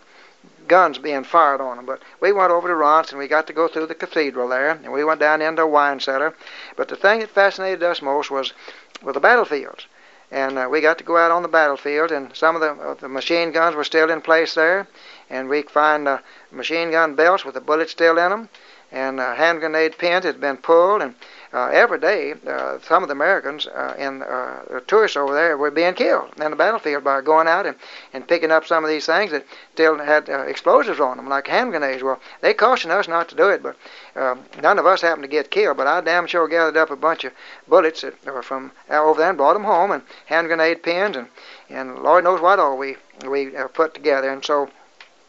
guns 0.67 0.99
being 0.99 1.23
fired 1.23 1.61
on 1.61 1.77
them. 1.77 1.87
But 1.87 2.03
we 2.19 2.33
went 2.33 2.51
over 2.51 2.67
to 2.67 2.75
Reims 2.75 3.13
and 3.13 3.21
we 3.21 3.29
got 3.29 3.47
to 3.47 3.53
go 3.53 3.69
through 3.69 3.87
the 3.87 3.95
cathedral 3.95 4.49
there, 4.49 4.71
and 4.71 4.93
we 4.93 5.05
went 5.05 5.21
down 5.21 5.43
into 5.43 5.63
a 5.63 5.67
wine 5.69 6.01
cellar. 6.01 6.35
But 6.75 6.89
the 6.89 6.97
thing 6.97 7.21
that 7.21 7.31
fascinated 7.31 7.85
us 7.85 8.03
most 8.03 8.33
was 8.33 8.53
were 9.01 9.13
the 9.13 9.21
battlefields 9.21 9.87
and 10.31 10.59
uh, 10.59 10.69
we 10.71 10.81
got 10.81 10.99
to 10.99 11.05
go 11.05 11.17
out 11.17 11.31
on 11.31 11.43
the 11.43 11.49
battlefield, 11.49 12.13
and 12.13 12.35
some 12.37 12.55
of 12.55 12.61
the, 12.61 12.71
uh, 12.71 12.95
the 12.95 13.09
machine 13.09 13.51
guns 13.51 13.75
were 13.75 13.85
still 13.85 14.11
in 14.11 14.21
place 14.21 14.55
there, 14.55 14.87
and 15.29 15.49
we 15.49 15.63
find 15.63 16.07
uh, 16.07 16.19
machine 16.51 16.91
gun 16.91 17.15
belts 17.15 17.45
with 17.45 17.55
the 17.55 17.61
bullets 17.61 17.93
still 17.93 18.19
in 18.19 18.31
them, 18.31 18.49
and 18.93 19.21
uh, 19.21 19.35
hand 19.35 19.61
grenade 19.61 19.99
pins 19.99 20.25
had 20.25 20.41
been 20.41 20.57
pulled, 20.57 21.03
and 21.03 21.15
uh, 21.53 21.67
every 21.73 21.99
day 21.99 22.35
uh, 22.47 22.79
some 22.81 23.03
of 23.03 23.09
the 23.09 23.15
Americans 23.15 23.67
uh, 23.67 23.95
and 23.99 24.23
uh, 24.23 24.81
tourists 24.87 25.17
over 25.17 25.35
there 25.35 25.57
were 25.57 25.71
being 25.71 25.95
killed 25.95 26.31
in 26.41 26.51
the 26.51 26.57
battlefield 26.57 27.03
by 27.03 27.21
going 27.21 27.49
out 27.49 27.67
and, 27.67 27.77
and 28.13 28.29
picking 28.29 28.53
up 28.53 28.65
some 28.65 28.85
of 28.85 28.91
these 28.91 29.07
things 29.07 29.33
that 29.33 29.45
still 29.73 29.99
had 29.99 30.31
uh, 30.31 30.41
explosives 30.43 31.01
on 31.01 31.17
them, 31.17 31.29
like 31.29 31.49
hand 31.49 31.71
grenades. 31.71 32.03
Well, 32.03 32.21
they 32.41 32.55
cautioned 32.55 32.93
us 32.93 33.09
not 33.09 33.29
to 33.31 33.35
do 33.35 33.49
it, 33.49 33.63
but 33.63 33.77
um, 34.15 34.45
none 34.63 34.79
of 34.79 34.87
us 34.87 35.01
happened 35.01 35.25
to 35.25 35.29
get 35.29 35.51
killed. 35.51 35.77
But 35.77 35.87
I 35.87 36.01
damn 36.01 36.27
sure 36.27 36.47
gathered 36.47 36.77
up 36.77 36.91
a 36.91 36.97
bunch 36.97 37.25
of 37.25 37.33
bullets 37.67 38.03
that 38.03 38.25
were 38.25 38.43
from 38.43 38.73
over 38.89 39.19
there 39.19 39.31
and 39.31 39.39
brought 39.39 39.55
them 39.55 39.65
home, 39.65 39.91
and 39.91 40.03
hand 40.27 40.47
grenade 40.47 40.83
pins, 40.83 41.17
and 41.17 41.29
and 41.69 42.01
Lord 42.01 42.25
knows 42.25 42.41
what 42.41 42.59
all 42.59 42.77
we 42.77 42.97
we 43.27 43.57
uh, 43.57 43.69
put 43.69 43.95
together. 43.95 44.31
And 44.31 44.45
so 44.45 44.69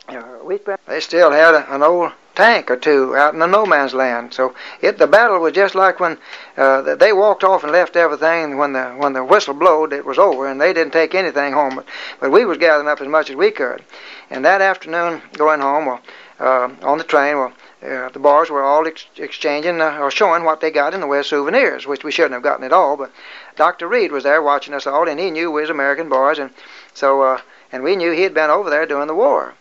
uh, 0.08 0.40
we 0.44 0.60
they 0.88 1.00
still 1.00 1.32
had 1.32 1.54
a, 1.54 1.74
an 1.74 1.84
old 1.84 2.12
tank 2.42 2.72
or 2.72 2.76
two 2.76 3.16
out 3.16 3.36
in 3.36 3.40
the 3.40 3.46
no 3.46 3.68
man's 3.68 3.94
land. 3.94 4.34
So 4.34 4.56
it 4.82 4.98
the 4.98 5.06
battle 5.06 5.40
was 5.40 5.54
just 5.54 5.76
like 5.76 6.00
when 6.00 6.18
uh, 6.58 6.96
they 6.96 7.14
walked 7.14 7.44
off 7.44 7.64
and 7.64 7.72
left 7.72 7.96
everything 7.96 8.58
when 8.58 8.74
the 8.74 8.86
when 9.02 9.14
the 9.14 9.24
whistle 9.24 9.54
blowed 9.54 9.94
it 9.94 10.06
was 10.06 10.18
over 10.18 10.48
and 10.48 10.60
they 10.60 10.74
didn't 10.74 10.94
take 10.94 11.14
anything 11.14 11.54
home. 11.54 11.76
But, 11.76 11.86
but 12.20 12.32
we 12.32 12.46
was 12.46 12.58
gathering 12.58 12.88
up 12.88 13.00
as 13.00 13.08
much 13.08 13.30
as 13.30 13.36
we 13.36 13.52
could. 13.52 13.84
And 14.32 14.44
that 14.44 14.60
afternoon 14.60 15.22
going 15.34 15.60
home, 15.60 15.86
well, 15.86 16.02
uh, 16.40 16.70
on 16.82 16.98
the 16.98 17.04
train, 17.04 17.38
well. 17.38 17.54
Uh, 17.84 18.10
the 18.10 18.20
bars 18.20 18.52
were 18.52 18.62
all 18.62 18.86
ex- 18.86 19.08
exchanging 19.18 19.82
uh, 19.82 19.98
or 19.98 20.12
showing 20.12 20.44
what 20.44 20.62
they 20.62 20.70
got 20.70 20.94
in 20.94 21.00
the 21.00 21.08
way 21.08 21.18
of 21.18 21.26
souvenirs, 21.26 21.88
which 21.88 22.04
we 22.04 22.12
shouldn't 22.12 22.34
have 22.34 22.44
gotten 22.44 22.64
at 22.64 22.72
all. 22.72 22.96
But 22.96 23.12
Dr. 23.56 23.88
Reed 23.88 24.12
was 24.12 24.24
there 24.24 24.40
watching 24.40 24.76
us 24.76 24.86
all, 24.86 25.10
and 25.10 25.20
he 25.20 25.32
knew 25.32 25.50
we 25.50 25.62
was 25.62 25.70
American 25.72 26.08
boys, 26.08 26.38
and 26.38 26.52
so 26.94 27.24
uh, 27.24 27.42
and 27.72 27.82
we 27.82 27.96
knew 27.96 28.12
he 28.12 28.22
had 28.22 28.36
been 28.36 28.52
over 28.52 28.70
there 28.70 28.86
during 28.86 29.08
the 29.08 29.16
war. 29.16 29.56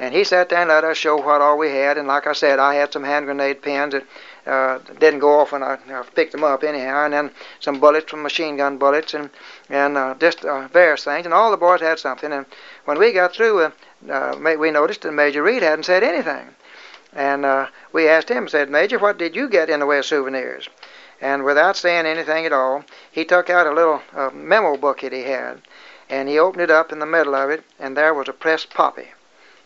And 0.00 0.14
he 0.14 0.24
sat 0.24 0.48
there 0.48 0.60
and 0.60 0.70
let 0.70 0.82
us 0.82 0.96
show 0.96 1.18
what 1.18 1.42
all 1.42 1.58
we 1.58 1.68
had. 1.68 1.98
And 1.98 2.08
like 2.08 2.26
I 2.26 2.32
said, 2.32 2.58
I 2.58 2.76
had 2.76 2.90
some 2.90 3.04
hand 3.04 3.26
grenade 3.26 3.60
pins 3.60 3.92
that 3.92 4.06
uh, 4.46 4.78
didn't 4.98 5.20
go 5.20 5.38
off 5.38 5.52
when 5.52 5.62
I, 5.62 5.76
I 5.90 6.02
picked 6.14 6.32
them 6.32 6.42
up 6.42 6.64
anyhow, 6.64 7.04
and 7.04 7.12
then 7.12 7.30
some 7.60 7.80
bullets 7.80 8.10
from 8.10 8.22
machine 8.22 8.56
gun 8.56 8.78
bullets, 8.78 9.12
and 9.12 9.28
and 9.68 9.98
uh, 9.98 10.14
just 10.18 10.42
uh, 10.42 10.68
various 10.68 11.04
things. 11.04 11.26
And 11.26 11.34
all 11.34 11.50
the 11.50 11.58
boys 11.58 11.82
had 11.82 11.98
something. 11.98 12.32
And 12.32 12.46
when 12.86 12.98
we 12.98 13.12
got 13.12 13.34
through, 13.34 13.60
uh, 13.60 13.70
uh, 14.08 14.56
we 14.58 14.70
noticed 14.70 15.02
that 15.02 15.12
Major 15.12 15.42
Reed 15.42 15.62
hadn't 15.62 15.84
said 15.84 16.02
anything. 16.02 16.54
And 17.12 17.44
uh, 17.44 17.66
we 17.92 18.08
asked 18.08 18.30
him, 18.30 18.48
said, 18.48 18.70
Major, 18.70 18.98
what 18.98 19.18
did 19.18 19.36
you 19.36 19.50
get 19.50 19.68
in 19.68 19.80
the 19.80 19.86
way 19.86 19.98
of 19.98 20.06
souvenirs? 20.06 20.70
And 21.20 21.44
without 21.44 21.76
saying 21.76 22.06
anything 22.06 22.46
at 22.46 22.54
all, 22.54 22.84
he 23.12 23.26
took 23.26 23.50
out 23.50 23.66
a 23.66 23.74
little 23.74 24.00
uh, 24.16 24.30
memo 24.32 24.78
book 24.78 25.02
that 25.02 25.12
he 25.12 25.24
had, 25.24 25.60
and 26.08 26.26
he 26.26 26.38
opened 26.38 26.62
it 26.62 26.70
up 26.70 26.90
in 26.90 27.00
the 27.00 27.04
middle 27.04 27.34
of 27.34 27.50
it, 27.50 27.64
and 27.78 27.98
there 27.98 28.14
was 28.14 28.30
a 28.30 28.32
pressed 28.32 28.72
poppy 28.72 29.10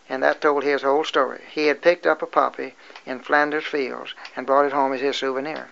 and 0.08 0.22
that 0.22 0.40
told 0.40 0.62
his 0.62 0.82
whole 0.82 1.04
story. 1.04 1.42
He 1.50 1.66
had 1.66 1.82
picked 1.82 2.06
up 2.06 2.22
a 2.22 2.26
poppy 2.26 2.74
in 3.06 3.20
Flanders 3.20 3.64
Fields 3.64 4.14
and 4.36 4.46
brought 4.46 4.66
it 4.66 4.72
home 4.72 4.92
as 4.92 5.00
his 5.00 5.16
souvenir. 5.16 5.68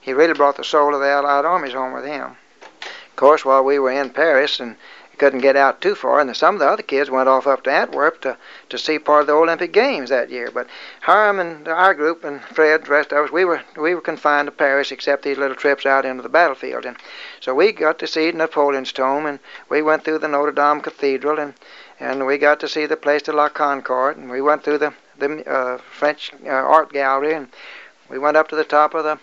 He 0.00 0.12
really 0.12 0.34
brought 0.34 0.56
the 0.56 0.64
soul 0.64 0.94
of 0.94 1.00
the 1.00 1.08
Allied 1.08 1.44
armies 1.44 1.72
home 1.72 1.92
with 1.92 2.04
him. 2.04 2.36
Of 2.82 3.16
course, 3.16 3.44
while 3.44 3.64
we 3.64 3.78
were 3.78 3.90
in 3.90 4.10
Paris 4.10 4.60
and 4.60 4.76
couldn't 5.18 5.40
get 5.40 5.56
out 5.56 5.80
too 5.80 5.94
far, 5.94 6.20
and 6.20 6.36
some 6.36 6.56
of 6.56 6.60
the 6.60 6.68
other 6.68 6.82
kids 6.82 7.10
went 7.10 7.28
off 7.28 7.46
up 7.46 7.62
to 7.64 7.70
Antwerp 7.70 8.20
to, 8.20 8.36
to 8.68 8.78
see 8.78 8.98
part 8.98 9.22
of 9.22 9.26
the 9.26 9.32
Olympic 9.32 9.72
Games 9.72 10.10
that 10.10 10.30
year. 10.30 10.50
But 10.52 10.68
Hiram 11.00 11.40
and 11.40 11.66
our 11.66 11.94
group 11.94 12.22
and 12.22 12.42
Fred, 12.42 12.84
the 12.84 12.90
rest 12.90 13.12
of 13.12 13.24
us, 13.24 13.32
we 13.32 13.44
were 13.44 13.62
we 13.76 13.94
were 13.94 14.00
confined 14.00 14.46
to 14.46 14.52
Paris, 14.52 14.92
except 14.92 15.22
these 15.22 15.38
little 15.38 15.56
trips 15.56 15.86
out 15.86 16.04
into 16.04 16.22
the 16.22 16.28
battlefield. 16.28 16.84
And 16.84 16.96
so 17.40 17.54
we 17.54 17.72
got 17.72 17.98
to 18.00 18.06
see 18.06 18.30
Napoleon's 18.30 18.92
tomb, 18.92 19.24
and 19.24 19.38
we 19.68 19.80
went 19.80 20.04
through 20.04 20.18
the 20.18 20.28
Notre 20.28 20.52
Dame 20.52 20.82
Cathedral, 20.82 21.38
and 21.38 21.54
and 21.98 22.26
we 22.26 22.38
got 22.38 22.60
to 22.60 22.68
see 22.68 22.86
the 22.86 22.96
Place 22.96 23.22
de 23.22 23.32
la 23.32 23.48
Concorde, 23.48 24.16
and 24.16 24.30
we 24.30 24.40
went 24.40 24.62
through 24.62 24.78
the 24.78 24.94
the 25.18 25.48
uh, 25.50 25.78
French 25.78 26.32
uh, 26.44 26.48
art 26.48 26.92
gallery, 26.92 27.32
and 27.34 27.48
we 28.08 28.18
went 28.18 28.36
up 28.36 28.48
to 28.48 28.56
the 28.56 28.64
top 28.64 28.94
of 28.94 29.04
the 29.04 29.18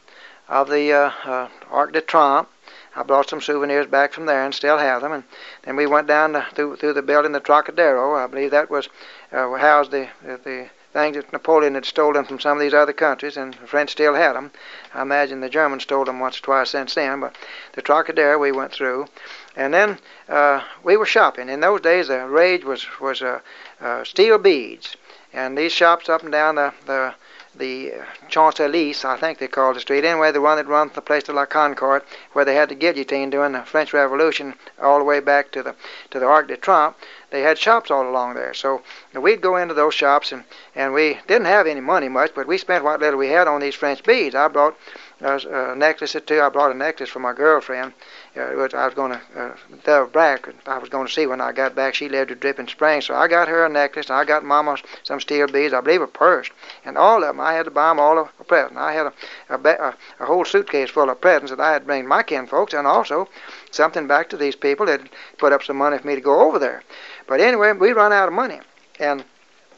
of 0.50 0.70
the 0.70 0.92
uh, 0.92 1.12
uh, 1.26 1.48
Arc 1.72 1.94
de 1.94 2.02
Triomphe. 2.02 2.50
I 2.96 3.04
brought 3.04 3.30
some 3.30 3.42
souvenirs 3.42 3.88
back 3.88 4.14
from 4.14 4.28
there 4.28 4.44
and 4.44 4.54
still 4.54 4.78
have 4.78 5.02
them. 5.02 5.14
And 5.14 5.24
then 5.64 5.76
we 5.76 5.88
went 5.88 6.08
down 6.08 6.34
to, 6.34 6.46
through 6.54 6.76
through 6.76 6.94
the 6.94 7.02
building, 7.02 7.32
the 7.32 7.40
Trocadero. 7.40 8.16
I 8.16 8.28
believe 8.28 8.52
that 8.52 8.70
was 8.70 8.90
uh, 9.32 9.52
housed 9.54 9.92
the 9.92 10.10
the 10.24 10.70
things 10.94 11.16
that 11.16 11.34
Napoleon 11.34 11.74
had 11.74 11.86
stolen 11.86 12.24
from 12.24 12.40
some 12.40 12.58
of 12.58 12.62
these 12.62 12.74
other 12.74 12.94
countries, 12.94 13.36
and 13.36 13.56
the 13.56 13.68
French 13.68 13.90
still 13.90 14.14
had 14.14 14.34
them. 14.34 14.52
I 14.94 15.02
imagine 15.02 15.42
the 15.42 15.50
Germans 15.50 15.84
stole 15.84 16.06
them 16.06 16.20
once 16.20 16.38
or 16.38 16.44
twice 16.44 16.70
since 16.70 16.94
then, 16.94 17.20
but 17.20 17.36
the 17.74 17.82
Trocadero 17.82 18.38
we 18.38 18.52
went 18.52 18.74
through. 18.74 19.08
And 19.56 19.74
then 19.74 20.00
uh, 20.28 20.64
we 20.84 20.98
were 20.98 21.06
shopping. 21.06 21.50
In 21.50 21.60
those 21.60 21.82
days, 21.82 22.08
the 22.08 22.26
rage 22.28 22.64
was, 22.64 22.86
was 23.00 23.22
uh, 23.22 23.40
uh, 23.82 24.04
steel 24.04 24.38
beads. 24.38 24.96
And 25.32 25.58
these 25.58 25.72
shops 25.72 26.10
up 26.10 26.24
and 26.24 26.32
down 26.32 26.56
the, 26.56 26.74
the 26.86 27.14
the 27.56 27.94
Champs-Élysées, 28.30 29.06
I 29.06 29.16
think 29.18 29.38
they 29.38 29.48
called 29.48 29.76
the 29.76 29.80
street. 29.80 30.06
Anyway, 30.06 30.32
the 30.32 30.42
one 30.42 30.58
that 30.58 30.68
runs 30.68 30.94
the 30.94 31.02
Place 31.02 31.24
de 31.24 31.34
la 31.34 31.46
Concorde, 31.46 32.02
where 32.32 32.46
they 32.46 32.56
had 32.56 32.70
the 32.70 32.76
guillotine 32.76 33.30
during 33.30 33.52
the 33.52 33.62
French 33.62 33.94
Revolution, 33.94 34.56
all 34.82 34.98
the 34.98 35.04
way 35.04 35.20
back 35.20 35.52
to 35.52 35.62
the 35.62 35.76
to 36.10 36.20
the 36.20 36.26
Arc 36.26 36.48
de 36.48 36.58
Triomphe. 36.58 36.96
They 37.30 37.42
had 37.42 37.60
shops 37.60 37.92
all 37.92 38.10
along 38.10 38.36
there. 38.36 38.54
So 38.54 38.82
we'd 39.14 39.42
go 39.42 39.58
into 39.58 39.76
those 39.76 39.94
shops, 39.94 40.32
and 40.32 40.44
and 40.74 40.94
we 40.94 41.20
didn't 41.28 41.46
have 41.46 41.68
any 41.68 41.82
money 41.82 42.10
much, 42.10 42.34
but 42.34 42.48
we 42.48 42.58
spent 42.58 42.84
what 42.84 43.00
little 43.00 43.20
we 43.20 43.30
had 43.30 43.48
on 43.48 43.62
these 43.62 43.76
French 43.76 44.04
beads. 44.04 44.34
I 44.34 44.48
brought 44.48 44.76
a 45.22 45.76
necklace 45.76 46.16
or 46.16 46.22
two. 46.22 46.42
I 46.42 46.50
brought 46.50 46.72
a 46.72 46.78
necklace 46.78 47.10
for 47.10 47.20
my 47.20 47.34
girlfriend, 47.34 47.94
uh, 48.36 48.48
which 48.54 48.74
I 48.74 48.86
was 48.86 48.96
going 48.96 49.12
to 49.12 49.22
uh, 49.36 49.56
tell 49.84 50.08
back. 50.08 50.50
I 50.66 50.78
was 50.80 50.90
going 50.90 51.06
to 51.06 51.14
see 51.14 51.28
when 51.28 51.40
I 51.40 51.52
got 51.52 51.76
back. 51.76 51.94
She 51.94 52.10
lived 52.10 52.32
at 52.32 52.40
Dripping 52.40 52.68
Springs, 52.68 53.06
so 53.06 53.16
I 53.16 53.28
got 53.28 53.48
her 53.48 53.66
a 53.66 53.70
necklace. 53.70 54.08
And 54.08 54.16
I 54.16 54.26
got 54.26 54.44
Mama 54.44 54.78
some 55.04 55.20
steel 55.20 55.48
beads. 55.48 55.74
I 55.74 55.82
believe 55.82 56.02
a 56.02 56.08
purse, 56.08 56.50
and 56.84 56.98
all 56.98 57.24
of 57.24 57.30
them. 57.30 57.40
I 57.40 57.54
had 57.54 57.66
to 57.66 57.72
buy 57.72 57.90
them 57.90 58.00
all 58.00 58.18
a 58.18 58.44
present. 58.44 58.78
I 58.78 58.94
had 58.94 59.08
a 59.08 59.14
a, 59.50 59.58
a, 59.58 59.96
a 60.20 60.26
whole 60.26 60.46
suitcase 60.46 60.90
full 60.90 61.10
of 61.10 61.22
presents 61.22 61.52
that 61.52 61.60
I 61.60 61.74
had 61.74 61.86
bring 61.86 62.08
my 62.08 62.24
kin 62.24 62.48
folks, 62.48 62.74
and 62.74 62.88
also 62.88 63.30
something 63.72 64.08
back 64.08 64.30
to 64.30 64.38
these 64.38 64.56
people 64.56 64.86
that 64.88 65.02
put 65.38 65.54
up 65.54 65.64
some 65.64 65.78
money 65.78 65.98
for 65.98 66.08
me 66.08 66.16
to 66.16 66.22
go 66.22 66.48
over 66.48 66.60
there. 66.60 66.84
But 67.28 67.40
anyway, 67.40 67.74
we 67.74 67.92
run 67.92 68.12
out 68.12 68.28
of 68.28 68.34
money, 68.34 68.60
and 69.00 69.24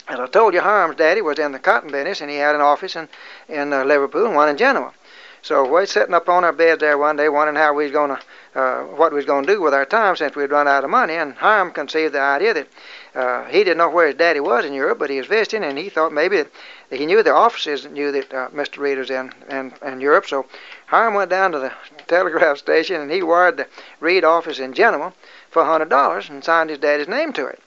as 0.07 0.19
I 0.19 0.27
told 0.27 0.53
you, 0.53 0.61
Hiram's 0.61 0.97
daddy 0.97 1.21
was 1.21 1.39
in 1.39 1.51
the 1.51 1.59
cotton 1.59 1.91
business, 1.91 2.21
and 2.21 2.29
he 2.29 2.37
had 2.37 2.55
an 2.55 2.61
office 2.61 2.95
in 2.95 3.09
in 3.49 3.73
uh, 3.73 3.83
Liverpool 3.83 4.25
and 4.25 4.35
one 4.35 4.49
in 4.49 4.57
Genoa. 4.57 4.93
So 5.41 5.67
we're 5.67 5.85
sitting 5.85 6.15
up 6.15 6.27
on 6.27 6.43
our 6.43 6.51
bed 6.51 6.79
there 6.79 6.97
one 6.97 7.17
day, 7.17 7.29
wondering 7.29 7.55
how 7.55 7.71
we 7.73 7.83
was 7.83 7.91
going 7.91 8.09
to, 8.09 8.19
uh, 8.55 8.83
what 8.83 9.11
we 9.11 9.17
was 9.17 9.25
going 9.25 9.45
to 9.45 9.53
do 9.53 9.61
with 9.61 9.73
our 9.73 9.85
time 9.85 10.15
since 10.15 10.35
we'd 10.35 10.51
run 10.51 10.67
out 10.67 10.83
of 10.83 10.89
money. 10.89 11.15
And 11.15 11.33
Hiram 11.33 11.71
conceived 11.71 12.13
the 12.13 12.21
idea 12.21 12.53
that 12.53 12.67
uh, 13.13 13.45
he 13.45 13.59
didn't 13.59 13.77
know 13.77 13.89
where 13.89 14.07
his 14.07 14.15
daddy 14.15 14.39
was 14.39 14.65
in 14.65 14.73
Europe, 14.73 14.99
but 14.99 15.09
he 15.09 15.17
was 15.17 15.27
visiting, 15.27 15.63
and 15.63 15.77
he 15.77 15.89
thought 15.89 16.13
maybe 16.13 16.37
that 16.37 16.51
he 16.89 17.05
knew 17.05 17.21
the 17.21 17.33
offices 17.33 17.85
knew 17.85 18.11
that 18.11 18.33
uh, 18.33 18.49
Mr. 18.49 18.77
Reed 18.77 18.97
was 18.97 19.09
in, 19.09 19.31
in 19.49 19.73
in 19.81 20.01
Europe. 20.01 20.27
So 20.27 20.45
Hiram 20.87 21.13
went 21.13 21.29
down 21.29 21.51
to 21.51 21.59
the 21.59 21.73
telegraph 22.07 22.57
station 22.57 23.01
and 23.01 23.11
he 23.11 23.21
wired 23.23 23.57
the 23.57 23.67
Reed 23.99 24.23
office 24.23 24.59
in 24.59 24.73
Genoa 24.73 25.13
for 25.49 25.61
a 25.61 25.65
hundred 25.65 25.89
dollars 25.89 26.29
and 26.29 26.43
signed 26.43 26.69
his 26.69 26.79
daddy's 26.79 27.07
name 27.07 27.33
to 27.33 27.47
it. 27.47 27.59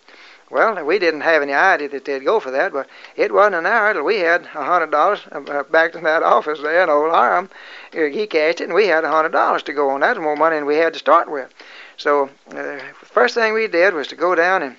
Well, 0.50 0.82
we 0.82 0.98
didn't 0.98 1.20
have 1.20 1.42
any 1.42 1.52
idea 1.52 1.90
that 1.90 2.06
they'd 2.06 2.24
go 2.24 2.40
for 2.40 2.50
that, 2.50 2.72
but 2.72 2.88
it 3.16 3.32
wasn't 3.32 3.56
an 3.56 3.66
hour 3.66 3.92
till 3.92 4.04
we 4.04 4.20
had 4.20 4.44
a 4.54 4.64
hundred 4.64 4.90
dollars 4.90 5.20
uh, 5.30 5.62
back 5.64 5.94
in 5.94 6.04
that 6.04 6.22
office 6.36 6.60
there, 6.60 6.80
and 6.80 6.90
old 6.90 7.12
Hiram, 7.12 7.46
uh, 7.46 7.48
he 7.92 8.26
cashed 8.26 8.60
it, 8.60 8.64
and 8.64 8.74
we 8.74 8.86
had 8.86 9.04
a 9.04 9.10
hundred 9.10 9.32
dollars 9.32 9.62
to 9.64 9.72
go 9.72 9.90
on. 9.90 10.00
That's 10.00 10.18
more 10.18 10.36
money 10.36 10.56
than 10.56 10.66
we 10.66 10.76
had 10.76 10.92
to 10.92 10.98
start 10.98 11.30
with. 11.30 11.52
So, 11.96 12.30
uh, 12.54 12.78
first 12.94 13.34
thing 13.34 13.54
we 13.54 13.66
did 13.66 13.94
was 13.94 14.08
to 14.08 14.16
go 14.16 14.34
down 14.34 14.62
and 14.62 14.76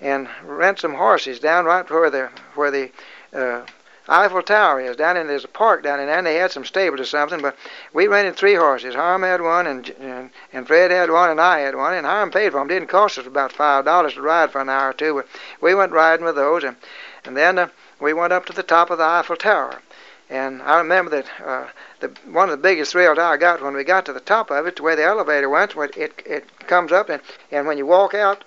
and 0.00 0.28
rent 0.44 0.80
some 0.80 0.94
horses 0.94 1.38
down 1.38 1.64
right 1.64 1.88
where 1.88 2.10
the 2.10 2.30
where 2.54 2.70
the 2.70 2.90
uh, 3.32 3.64
Eiffel 4.08 4.42
Tower 4.42 4.80
is 4.80 4.96
down 4.96 5.16
in 5.16 5.28
there's 5.28 5.44
a 5.44 5.48
park 5.48 5.84
down 5.84 6.00
in 6.00 6.06
there, 6.06 6.18
and 6.18 6.26
they 6.26 6.34
had 6.34 6.50
some 6.50 6.64
stables 6.64 7.00
or 7.00 7.04
something. 7.04 7.40
But 7.40 7.56
we 7.92 8.08
rented 8.08 8.34
three 8.34 8.56
horses. 8.56 8.96
Hiram 8.96 9.22
had 9.22 9.40
one, 9.40 9.66
and 9.68 9.88
and, 10.00 10.30
and 10.52 10.66
Fred 10.66 10.90
had 10.90 11.10
one, 11.10 11.30
and 11.30 11.40
I 11.40 11.60
had 11.60 11.76
one. 11.76 11.94
And 11.94 12.04
Hiram 12.04 12.32
paid 12.32 12.50
for 12.50 12.58
them. 12.58 12.66
Didn't 12.66 12.88
cost 12.88 13.18
us 13.18 13.26
about 13.26 13.52
five 13.52 13.84
dollars 13.84 14.14
to 14.14 14.22
ride 14.22 14.50
for 14.50 14.60
an 14.60 14.68
hour 14.68 14.90
or 14.90 14.92
two. 14.92 15.14
But 15.14 15.28
we 15.60 15.74
went 15.74 15.92
riding 15.92 16.24
with 16.24 16.34
those, 16.34 16.64
and 16.64 16.76
and 17.24 17.36
then 17.36 17.58
uh, 17.58 17.68
we 18.00 18.12
went 18.12 18.32
up 18.32 18.44
to 18.46 18.52
the 18.52 18.64
top 18.64 18.90
of 18.90 18.98
the 18.98 19.04
Eiffel 19.04 19.36
Tower. 19.36 19.80
And 20.32 20.62
I 20.62 20.78
remember 20.78 21.10
that 21.10 21.26
uh, 21.44 21.66
the 22.00 22.08
one 22.30 22.48
of 22.48 22.56
the 22.56 22.62
biggest 22.62 22.92
thrills 22.92 23.18
I 23.18 23.36
got 23.36 23.60
when 23.60 23.74
we 23.74 23.84
got 23.84 24.06
to 24.06 24.14
the 24.14 24.20
top 24.20 24.50
of 24.50 24.66
it, 24.66 24.76
to 24.76 24.82
where 24.82 24.96
the 24.96 25.04
elevator 25.04 25.50
went, 25.50 25.76
where 25.76 25.90
it 25.94 26.22
it 26.24 26.66
comes 26.66 26.90
up, 26.90 27.10
and 27.10 27.20
and 27.50 27.66
when 27.66 27.76
you 27.76 27.84
walk 27.84 28.14
out 28.14 28.42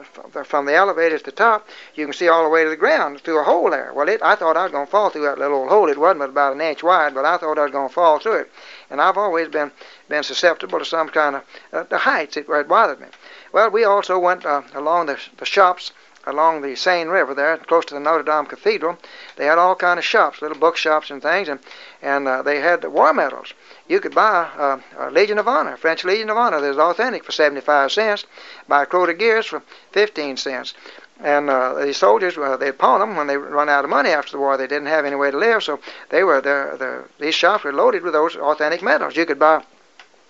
from 0.46 0.66
the 0.66 0.74
elevator 0.74 1.20
to 1.20 1.26
the 1.26 1.32
top, 1.32 1.70
you 1.94 2.08
can 2.08 2.14
see 2.14 2.28
all 2.28 2.44
the 2.44 2.50
way 2.50 2.64
to 2.64 2.72
the 2.72 2.76
ground 2.76 3.22
through 3.22 3.40
a 3.40 3.44
hole 3.44 3.70
there. 3.70 3.94
Well, 3.94 4.10
it 4.10 4.24
I 4.24 4.34
thought 4.34 4.58
I 4.58 4.64
was 4.64 4.72
going 4.72 4.88
to 4.88 4.92
fall 4.92 5.12
through 5.12 5.26
that 5.26 5.38
little 5.38 5.60
old 5.60 5.70
hole. 5.70 5.88
It 5.88 6.00
wasn't 6.00 6.24
about 6.24 6.56
an 6.56 6.62
inch 6.62 6.82
wide, 6.82 7.14
but 7.14 7.24
I 7.24 7.38
thought 7.38 7.60
I 7.60 7.66
was 7.66 7.72
going 7.72 7.90
to 7.90 7.94
fall 7.94 8.18
through 8.18 8.40
it. 8.40 8.52
And 8.90 9.00
I've 9.00 9.20
always 9.20 9.50
been 9.50 9.72
been 10.10 10.24
susceptible 10.24 10.80
to 10.80 10.86
some 10.86 11.10
kind 11.10 11.36
of 11.36 11.44
uh, 11.72 11.84
the 11.84 12.00
heights. 12.00 12.36
It, 12.36 12.48
it 12.50 12.68
bothered 12.68 13.00
me. 13.00 13.10
Well, 13.52 13.70
we 13.70 13.84
also 13.84 14.18
went 14.18 14.44
uh, 14.44 14.64
along 14.74 15.06
the 15.06 15.20
the 15.38 15.46
shops 15.46 15.92
along 16.26 16.62
the 16.62 16.76
Seine 16.76 17.10
River 17.10 17.34
there, 17.34 17.58
close 17.58 17.86
to 17.86 17.94
the 17.94 18.00
Notre 18.00 18.24
Dame 18.24 18.46
Cathedral. 18.46 18.98
They 19.36 19.46
had 19.46 19.58
all 19.58 19.76
kind 19.76 20.00
of 20.00 20.06
shops, 20.06 20.42
little 20.42 20.58
bookshops 20.58 21.10
and 21.10 21.22
things, 21.22 21.48
and 21.48 21.60
and 22.02 22.28
uh, 22.28 22.42
they 22.42 22.60
had 22.60 22.82
the 22.82 22.90
war 22.90 23.14
medals. 23.14 23.54
You 23.88 24.00
could 24.00 24.16
buy 24.16 24.50
uh, 24.58 24.80
a 24.98 25.12
Legion 25.12 25.38
of 25.38 25.48
Honor, 25.48 25.78
French 25.78 26.04
Legion 26.04 26.30
of 26.30 26.38
Honor, 26.38 26.62
that's 26.62 26.78
authentic 26.78 27.24
for 27.24 27.32
75 27.32 27.92
cents. 27.92 28.26
Buy 28.68 28.84
a 28.84 28.86
Croix 28.86 29.08
de 29.08 29.14
Guerre 29.14 29.44
for 29.44 29.62
15 29.92 30.38
cents. 30.38 30.74
And 31.20 31.50
uh, 31.50 31.76
the 31.76 31.94
soldiers, 31.94 32.38
uh, 32.38 32.58
they'd 32.58 32.78
pawn 32.78 33.00
them 33.00 33.16
when 33.16 33.28
they 33.28 33.38
run 33.38 33.70
out 33.70 33.86
of 33.86 33.90
money 33.90 34.10
after 34.10 34.34
the 34.34 34.38
war. 34.38 34.58
They 34.58 34.68
didn't 34.68 34.88
have 34.88 35.06
any 35.06 35.16
way 35.16 35.32
to 35.32 35.38
live, 35.38 35.64
so 35.64 35.80
they 36.10 36.24
were 36.24 36.42
the, 36.42 36.76
the 36.78 37.06
these 37.24 37.36
shops 37.36 37.64
were 37.64 37.72
loaded 37.72 38.04
with 38.04 38.14
those 38.14 38.36
authentic 38.36 38.82
medals. 38.82 39.16
You 39.16 39.26
could 39.26 39.40
buy 39.40 39.64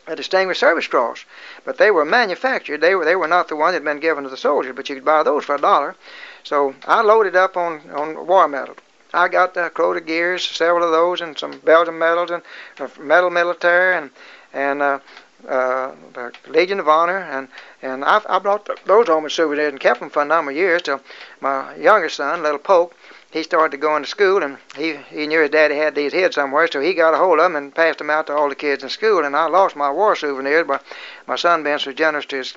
a 0.07 0.15
Distinguished 0.15 0.59
Service 0.59 0.85
Cross, 0.85 1.25
but 1.65 1.77
they 1.77 1.91
were 1.91 2.05
manufactured. 2.05 2.79
They 2.79 2.95
were 2.95 3.05
they 3.05 3.15
were 3.15 3.27
not 3.27 3.47
the 3.47 3.55
one 3.55 3.73
that 3.73 3.81
had 3.81 3.83
been 3.83 3.99
given 3.99 4.23
to 4.23 4.29
the 4.29 4.37
soldiers, 4.37 4.75
but 4.75 4.87
you 4.87 4.95
could 4.95 5.05
buy 5.05 5.23
those 5.23 5.43
for 5.43 5.55
a 5.55 5.61
dollar. 5.61 5.95
So 6.43 6.75
I 6.87 7.01
loaded 7.01 7.35
up 7.35 7.57
on 7.57 7.81
on 7.91 8.27
war 8.27 8.47
medals. 8.47 8.77
I 9.13 9.27
got 9.29 9.53
Croix 9.73 9.93
de 9.93 10.01
Guerres, 10.01 10.43
several 10.43 10.83
of 10.83 10.91
those, 10.91 11.21
and 11.21 11.37
some 11.37 11.59
Belgian 11.59 11.97
medals 11.97 12.31
and 12.31 12.43
uh, 12.79 12.87
medal 12.99 13.29
militaire 13.29 13.93
and 13.93 14.11
and 14.53 14.81
uh, 14.81 14.99
uh, 15.47 15.91
the 16.13 16.33
Legion 16.47 16.79
of 16.79 16.87
Honor, 16.87 17.19
and 17.19 17.47
and 17.81 18.03
I, 18.03 18.21
I 18.27 18.39
brought 18.39 18.69
those 18.85 19.07
home 19.07 19.25
as 19.25 19.33
souvenirs 19.33 19.71
and 19.71 19.79
kept 19.79 19.99
them 19.99 20.09
for 20.09 20.21
a 20.21 20.25
number 20.25 20.51
of 20.51 20.57
years 20.57 20.81
till 20.81 21.01
my 21.39 21.75
younger 21.75 22.09
son, 22.09 22.43
little 22.43 22.59
Pope, 22.59 22.93
he 23.35 23.43
started 23.43 23.71
to 23.71 23.77
go 23.77 23.97
into 23.97 24.07
school, 24.07 24.41
and 24.43 24.57
he, 24.77 24.95
he 25.09 25.27
knew 25.27 25.41
his 25.41 25.49
daddy 25.49 25.75
had 25.75 25.93
these 25.93 26.13
hid 26.13 26.33
somewhere, 26.33 26.69
so 26.71 26.79
he 26.79 26.93
got 26.93 27.13
a 27.13 27.17
hold 27.17 27.37
of 27.37 27.43
them 27.43 27.57
and 27.57 27.75
passed 27.75 27.97
them 27.97 28.09
out 28.09 28.27
to 28.27 28.33
all 28.33 28.47
the 28.47 28.55
kids 28.55 28.81
in 28.81 28.87
school. 28.87 29.25
And 29.25 29.35
I 29.35 29.47
lost 29.47 29.75
my 29.75 29.91
war 29.91 30.15
souvenirs, 30.15 30.65
but 30.65 30.81
my 31.27 31.35
son 31.35 31.61
being 31.61 31.77
so 31.77 31.91
generous 31.91 32.25
to 32.27 32.37
his 32.37 32.53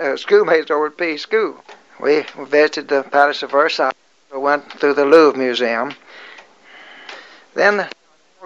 uh, 0.00 0.16
schoolmates 0.16 0.68
over 0.68 0.86
at 0.86 0.98
Pease 0.98 1.22
School. 1.22 1.62
We 2.00 2.24
visited 2.36 2.88
the 2.88 3.04
Palace 3.04 3.44
of 3.44 3.52
Versailles. 3.52 3.92
We 4.32 4.38
went 4.38 4.72
through 4.80 4.94
the 4.94 5.04
Louvre 5.04 5.38
Museum. 5.38 5.94
Then 7.54 7.88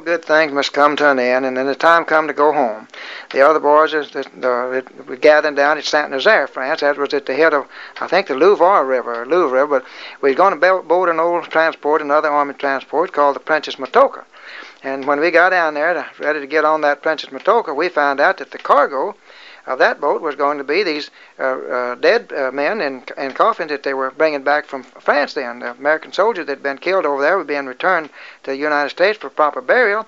good 0.02 0.24
things 0.24 0.52
must 0.52 0.72
come 0.72 0.96
to 0.96 1.10
an 1.10 1.18
end, 1.20 1.46
and 1.46 1.56
then 1.56 1.66
the 1.66 1.74
time 1.74 2.04
come 2.04 2.26
to 2.26 2.32
go 2.32 2.52
home. 2.52 2.88
The 3.30 3.42
other 3.42 3.60
boys 3.60 3.92
that 3.92 5.06
were 5.06 5.16
gathering 5.16 5.54
down 5.54 5.78
at 5.78 5.84
Saint 5.84 6.10
Nazaire, 6.10 6.48
France. 6.48 6.80
That 6.80 6.98
was 6.98 7.14
at 7.14 7.26
the 7.26 7.34
head 7.34 7.54
of, 7.54 7.68
I 8.00 8.08
think, 8.08 8.26
the 8.26 8.34
Louvre 8.34 8.84
River, 8.84 9.24
Louvre 9.24 9.54
River. 9.54 9.78
But 9.78 9.84
we 10.20 10.30
was 10.30 10.36
going 10.36 10.58
to 10.58 10.82
board 10.82 11.08
an 11.08 11.20
old 11.20 11.44
transport, 11.44 12.02
another 12.02 12.28
army 12.28 12.54
transport 12.54 13.12
called 13.12 13.36
the 13.36 13.40
Princess 13.40 13.76
Matoika. 13.76 14.24
And 14.82 15.06
when 15.06 15.20
we 15.20 15.30
got 15.30 15.50
down 15.50 15.74
there, 15.74 16.06
ready 16.18 16.40
to 16.40 16.46
get 16.46 16.64
on 16.64 16.80
that 16.80 17.02
Princess 17.02 17.30
Matoika, 17.30 17.74
we 17.74 17.88
found 17.88 18.20
out 18.20 18.38
that 18.38 18.50
the 18.50 18.58
cargo 18.58 19.14
of 19.66 19.78
that 19.78 20.00
boat 20.00 20.20
was 20.20 20.34
going 20.34 20.58
to 20.58 20.64
be 20.64 20.82
these 20.82 21.10
uh, 21.38 21.42
uh, 21.42 21.94
dead 21.94 22.32
uh, 22.32 22.50
men 22.50 22.80
and, 22.80 23.10
and 23.16 23.34
coffins 23.34 23.70
that 23.70 23.82
they 23.82 23.94
were 23.94 24.10
bringing 24.10 24.42
back 24.42 24.66
from 24.66 24.82
France 24.82 25.34
then. 25.34 25.60
The 25.60 25.70
American 25.70 26.12
soldiers 26.12 26.46
that 26.46 26.52
had 26.52 26.62
been 26.62 26.78
killed 26.78 27.06
over 27.06 27.22
there 27.22 27.38
were 27.38 27.44
being 27.44 27.66
returned 27.66 28.10
to 28.42 28.50
the 28.50 28.56
United 28.56 28.90
States 28.90 29.18
for 29.18 29.30
proper 29.30 29.60
burial. 29.60 30.06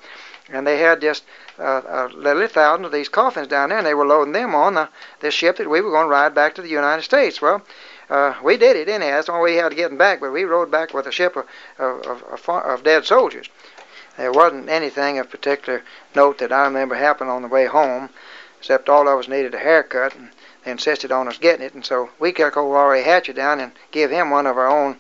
And 0.52 0.66
they 0.66 0.78
had 0.78 1.00
just 1.00 1.24
uh, 1.58 2.08
literally 2.14 2.48
thousands 2.48 2.86
of 2.86 2.92
these 2.92 3.08
coffins 3.08 3.48
down 3.48 3.70
there, 3.70 3.78
and 3.78 3.86
they 3.86 3.94
were 3.94 4.06
loading 4.06 4.32
them 4.32 4.54
on 4.54 4.74
the, 4.74 4.88
this 5.20 5.34
ship 5.34 5.56
that 5.56 5.68
we 5.68 5.80
were 5.80 5.90
going 5.90 6.06
to 6.06 6.10
ride 6.10 6.34
back 6.34 6.54
to 6.54 6.62
the 6.62 6.68
United 6.68 7.02
States. 7.02 7.42
Well, 7.42 7.62
uh, 8.08 8.34
we 8.44 8.56
did 8.56 8.76
it 8.76 8.88
anyhow. 8.88 9.16
That's 9.16 9.28
way 9.28 9.40
we 9.40 9.54
had 9.56 9.70
to 9.70 9.74
get 9.74 9.88
them 9.88 9.98
back. 9.98 10.20
But 10.20 10.32
we 10.32 10.44
rode 10.44 10.70
back 10.70 10.94
with 10.94 11.06
a 11.06 11.12
ship 11.12 11.34
of, 11.34 11.46
of, 11.78 12.22
of, 12.22 12.48
of 12.48 12.84
dead 12.84 13.04
soldiers. 13.04 13.48
There 14.16 14.32
wasn't 14.32 14.68
anything 14.68 15.18
of 15.18 15.28
particular 15.28 15.82
note 16.14 16.38
that 16.38 16.52
I 16.52 16.64
remember 16.64 16.94
happened 16.94 17.30
on 17.30 17.42
the 17.42 17.48
way 17.48 17.66
home 17.66 18.08
except 18.58 18.88
all 18.88 19.08
of 19.08 19.18
us 19.18 19.28
needed 19.28 19.54
a 19.54 19.58
haircut, 19.58 20.14
and 20.14 20.30
they 20.64 20.70
insisted 20.70 21.12
on 21.12 21.28
us 21.28 21.38
getting 21.38 21.64
it, 21.64 21.74
and 21.74 21.84
so 21.84 22.10
we 22.18 22.32
took 22.32 22.56
old 22.56 22.74
R.A. 22.74 23.02
Hatcher 23.02 23.32
down 23.32 23.60
and 23.60 23.72
give 23.90 24.10
him 24.10 24.30
one 24.30 24.46
of 24.46 24.56
our 24.56 24.68
own 24.68 24.96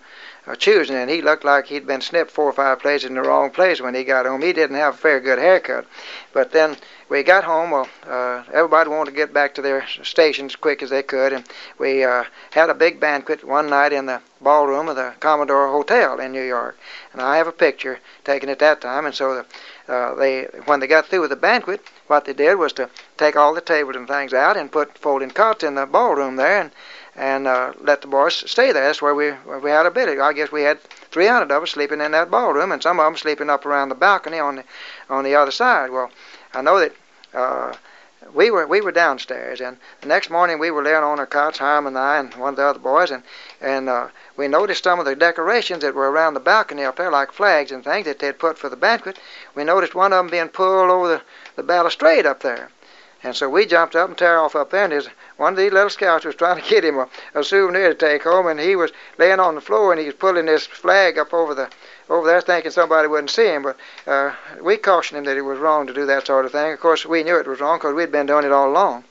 uh, 0.46 0.54
choosing, 0.54 0.96
and 0.96 1.10
he 1.10 1.20
looked 1.20 1.44
like 1.44 1.66
he'd 1.66 1.86
been 1.86 2.00
snipped 2.00 2.30
four 2.30 2.44
or 2.46 2.52
five 2.52 2.78
places 2.78 3.08
in 3.08 3.14
the 3.14 3.22
wrong 3.22 3.50
place 3.50 3.80
when 3.80 3.94
he 3.94 4.04
got 4.04 4.26
home. 4.26 4.42
He 4.42 4.52
didn't 4.52 4.76
have 4.76 4.94
a 4.94 4.98
very 4.98 5.20
good 5.20 5.38
haircut, 5.38 5.86
but 6.32 6.52
then 6.52 6.76
we 7.08 7.22
got 7.22 7.44
home. 7.44 7.72
Well, 7.72 7.88
uh, 8.06 8.44
everybody 8.52 8.90
wanted 8.90 9.10
to 9.10 9.16
get 9.16 9.32
back 9.32 9.54
to 9.56 9.62
their 9.62 9.86
stations 10.04 10.52
as 10.52 10.56
quick 10.56 10.82
as 10.82 10.90
they 10.90 11.02
could, 11.02 11.32
and 11.32 11.44
we 11.78 12.04
uh, 12.04 12.24
had 12.52 12.70
a 12.70 12.74
big 12.74 13.00
banquet 13.00 13.42
one 13.42 13.68
night 13.68 13.92
in 13.92 14.06
the 14.06 14.20
ballroom 14.40 14.88
of 14.88 14.96
the 14.96 15.14
Commodore 15.18 15.68
Hotel 15.68 16.20
in 16.20 16.30
New 16.30 16.44
York. 16.44 16.78
And 17.12 17.20
I 17.20 17.38
have 17.38 17.48
a 17.48 17.52
picture 17.52 17.98
taken 18.24 18.48
at 18.48 18.60
that 18.60 18.80
time, 18.80 19.06
and 19.06 19.14
so 19.14 19.34
the 19.34 19.92
uh, 19.92 20.14
they 20.14 20.44
when 20.64 20.80
they 20.80 20.86
got 20.86 21.06
through 21.06 21.20
with 21.20 21.30
the 21.30 21.36
banquet, 21.36 21.80
what 22.08 22.24
they 22.24 22.32
did 22.32 22.54
was 22.56 22.72
to 22.74 22.88
take 23.16 23.36
all 23.36 23.54
the 23.54 23.60
tables 23.60 23.96
and 23.96 24.06
things 24.08 24.32
out 24.32 24.56
and 24.56 24.70
put 24.72 24.98
folding 24.98 25.30
cots 25.30 25.64
in 25.64 25.74
the 25.74 25.86
ballroom 25.86 26.36
there, 26.36 26.60
and 26.60 26.70
and 27.14 27.46
uh, 27.46 27.72
let 27.80 28.02
the 28.02 28.06
boys 28.06 28.34
stay 28.50 28.72
there. 28.72 28.86
That's 28.86 29.00
where 29.00 29.14
we 29.14 29.30
where 29.30 29.58
we 29.58 29.70
had 29.70 29.86
a 29.86 29.90
bit. 29.90 30.18
I 30.18 30.32
guess 30.32 30.52
we 30.52 30.62
had 30.62 30.82
300 30.82 31.50
of 31.50 31.62
us 31.62 31.70
sleeping 31.70 32.00
in 32.00 32.12
that 32.12 32.30
ballroom, 32.30 32.72
and 32.72 32.82
some 32.82 33.00
of 33.00 33.06
them 33.06 33.16
sleeping 33.16 33.50
up 33.50 33.64
around 33.64 33.88
the 33.88 33.94
balcony 33.94 34.38
on 34.38 34.56
the 34.56 34.64
on 35.08 35.24
the 35.24 35.34
other 35.34 35.50
side. 35.50 35.90
Well, 35.90 36.10
I 36.54 36.62
know 36.62 36.78
that. 36.80 36.92
Uh, 37.34 37.74
we 38.34 38.50
were 38.50 38.66
we 38.66 38.80
were 38.80 38.92
downstairs, 38.92 39.60
and 39.60 39.76
the 40.00 40.08
next 40.08 40.30
morning 40.30 40.58
we 40.58 40.70
were 40.70 40.82
laying 40.82 41.02
on 41.02 41.18
our 41.18 41.26
cots, 41.26 41.58
Hiram 41.58 41.86
and 41.86 41.98
I, 41.98 42.18
and 42.18 42.34
one 42.34 42.50
of 42.50 42.56
the 42.56 42.64
other 42.64 42.78
boys, 42.78 43.10
and 43.10 43.22
and 43.60 43.88
uh, 43.88 44.08
we 44.36 44.48
noticed 44.48 44.84
some 44.84 44.98
of 44.98 45.06
the 45.06 45.16
decorations 45.16 45.82
that 45.82 45.94
were 45.94 46.10
around 46.10 46.34
the 46.34 46.40
balcony 46.40 46.84
up 46.84 46.96
there, 46.96 47.10
like 47.10 47.32
flags 47.32 47.72
and 47.72 47.84
things 47.84 48.06
that 48.06 48.18
they'd 48.18 48.38
put 48.38 48.58
for 48.58 48.68
the 48.68 48.76
banquet. 48.76 49.18
We 49.54 49.64
noticed 49.64 49.94
one 49.94 50.12
of 50.12 50.18
them 50.18 50.30
being 50.30 50.48
pulled 50.48 50.90
over 50.90 51.08
the, 51.08 51.22
the 51.56 51.62
balustrade 51.62 52.26
up 52.26 52.40
there. 52.40 52.70
And 53.22 53.34
so 53.34 53.48
we 53.48 53.66
jumped 53.66 53.96
up 53.96 54.08
and 54.08 54.16
tear 54.16 54.38
off 54.38 54.54
up 54.54 54.70
there, 54.70 54.84
and 54.84 54.92
there's 54.92 55.08
one 55.36 55.54
of 55.54 55.58
these 55.58 55.72
little 55.72 55.90
scouts 55.90 56.24
was 56.24 56.36
trying 56.36 56.62
to 56.62 56.68
get 56.68 56.84
him 56.84 56.98
a, 56.98 57.08
a 57.34 57.42
souvenir 57.42 57.88
to 57.88 57.94
take 57.94 58.22
home, 58.22 58.46
and 58.46 58.60
he 58.60 58.76
was 58.76 58.92
laying 59.18 59.40
on 59.40 59.54
the 59.54 59.60
floor 59.60 59.92
and 59.92 60.00
he 60.00 60.06
was 60.06 60.14
pulling 60.14 60.46
this 60.46 60.66
flag 60.66 61.18
up 61.18 61.32
over 61.32 61.54
the 61.54 61.68
over 62.08 62.26
there, 62.26 62.40
thinking 62.40 62.70
somebody 62.70 63.08
wouldn't 63.08 63.30
see 63.30 63.46
him. 63.46 63.62
But 63.62 63.76
uh, 64.06 64.34
we 64.62 64.76
cautioned 64.76 65.18
him 65.18 65.24
that 65.24 65.36
it 65.36 65.42
was 65.42 65.58
wrong 65.58 65.86
to 65.86 65.94
do 65.94 66.06
that 66.06 66.26
sort 66.26 66.44
of 66.44 66.52
thing. 66.52 66.72
Of 66.72 66.80
course, 66.80 67.04
we 67.04 67.22
knew 67.22 67.36
it 67.36 67.46
was 67.46 67.60
wrong 67.60 67.78
because 67.78 67.94
we'd 67.94 68.12
been 68.12 68.26
doing 68.26 68.44
it 68.44 68.52
all 68.52 68.70
along. 68.70 69.04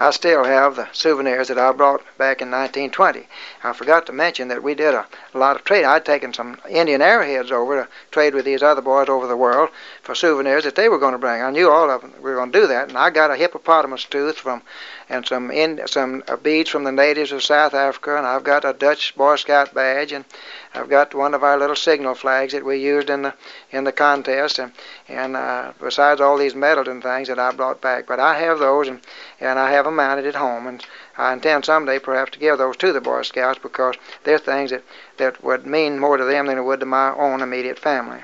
I 0.00 0.12
still 0.12 0.44
have 0.44 0.76
the 0.76 0.88
souvenirs 0.92 1.48
that 1.48 1.58
I 1.58 1.72
brought 1.72 2.02
back 2.16 2.40
in 2.40 2.52
1920. 2.52 3.26
I 3.64 3.72
forgot 3.72 4.06
to 4.06 4.12
mention 4.12 4.46
that 4.46 4.62
we 4.62 4.76
did 4.76 4.94
a, 4.94 5.04
a 5.34 5.38
lot 5.38 5.56
of 5.56 5.64
trade. 5.64 5.84
I'd 5.84 6.04
taken 6.04 6.32
some 6.32 6.60
Indian 6.70 7.02
arrowheads 7.02 7.50
over 7.50 7.82
to 7.82 7.88
trade 8.12 8.32
with 8.32 8.44
these 8.44 8.62
other 8.62 8.80
boys 8.80 9.08
over 9.08 9.26
the 9.26 9.36
world 9.36 9.70
for 10.08 10.14
souvenirs 10.14 10.64
that 10.64 10.74
they 10.74 10.88
were 10.88 10.98
going 10.98 11.12
to 11.12 11.18
bring. 11.18 11.42
I 11.42 11.50
knew 11.50 11.68
all 11.68 11.90
of 11.90 12.00
them 12.00 12.14
we 12.16 12.30
were 12.30 12.36
going 12.36 12.50
to 12.50 12.60
do 12.60 12.66
that, 12.68 12.88
and 12.88 12.96
I 12.96 13.10
got 13.10 13.30
a 13.30 13.36
hippopotamus 13.36 14.06
tooth 14.06 14.38
from 14.38 14.62
and 15.10 15.26
some 15.26 15.50
in, 15.50 15.86
some 15.86 16.22
uh, 16.26 16.36
beads 16.36 16.70
from 16.70 16.84
the 16.84 16.92
natives 16.92 17.30
of 17.30 17.44
South 17.44 17.74
Africa, 17.74 18.16
and 18.16 18.26
I've 18.26 18.42
got 18.42 18.64
a 18.64 18.72
Dutch 18.72 19.14
Boy 19.16 19.36
Scout 19.36 19.74
badge, 19.74 20.12
and 20.12 20.24
I've 20.72 20.88
got 20.88 21.14
one 21.14 21.34
of 21.34 21.44
our 21.44 21.58
little 21.58 21.76
signal 21.76 22.14
flags 22.14 22.54
that 22.54 22.64
we 22.64 22.78
used 22.78 23.10
in 23.10 23.20
the 23.20 23.34
in 23.70 23.84
the 23.84 23.92
contest, 23.92 24.58
and 24.58 24.72
and 25.08 25.36
uh, 25.36 25.72
besides 25.78 26.22
all 26.22 26.38
these 26.38 26.54
medals 26.54 26.88
and 26.88 27.02
things 27.02 27.28
that 27.28 27.38
I 27.38 27.52
brought 27.52 27.82
back. 27.82 28.06
But 28.06 28.18
I 28.18 28.38
have 28.38 28.60
those, 28.60 28.88
and 28.88 29.00
and 29.40 29.58
I 29.58 29.72
have 29.72 29.84
them 29.84 29.96
mounted 29.96 30.24
at 30.24 30.36
home, 30.36 30.66
and 30.68 30.82
I 31.18 31.34
intend 31.34 31.66
someday 31.66 31.98
perhaps 31.98 32.30
to 32.30 32.38
give 32.38 32.56
those 32.56 32.78
to 32.78 32.94
the 32.94 33.02
Boy 33.02 33.20
Scouts 33.24 33.58
because 33.62 33.96
they're 34.24 34.38
things 34.38 34.70
that 34.70 34.84
that 35.18 35.44
would 35.44 35.66
mean 35.66 35.98
more 35.98 36.16
to 36.16 36.24
them 36.24 36.46
than 36.46 36.56
it 36.56 36.64
would 36.64 36.80
to 36.80 36.86
my 36.86 37.10
own 37.10 37.42
immediate 37.42 37.78
family. 37.78 38.20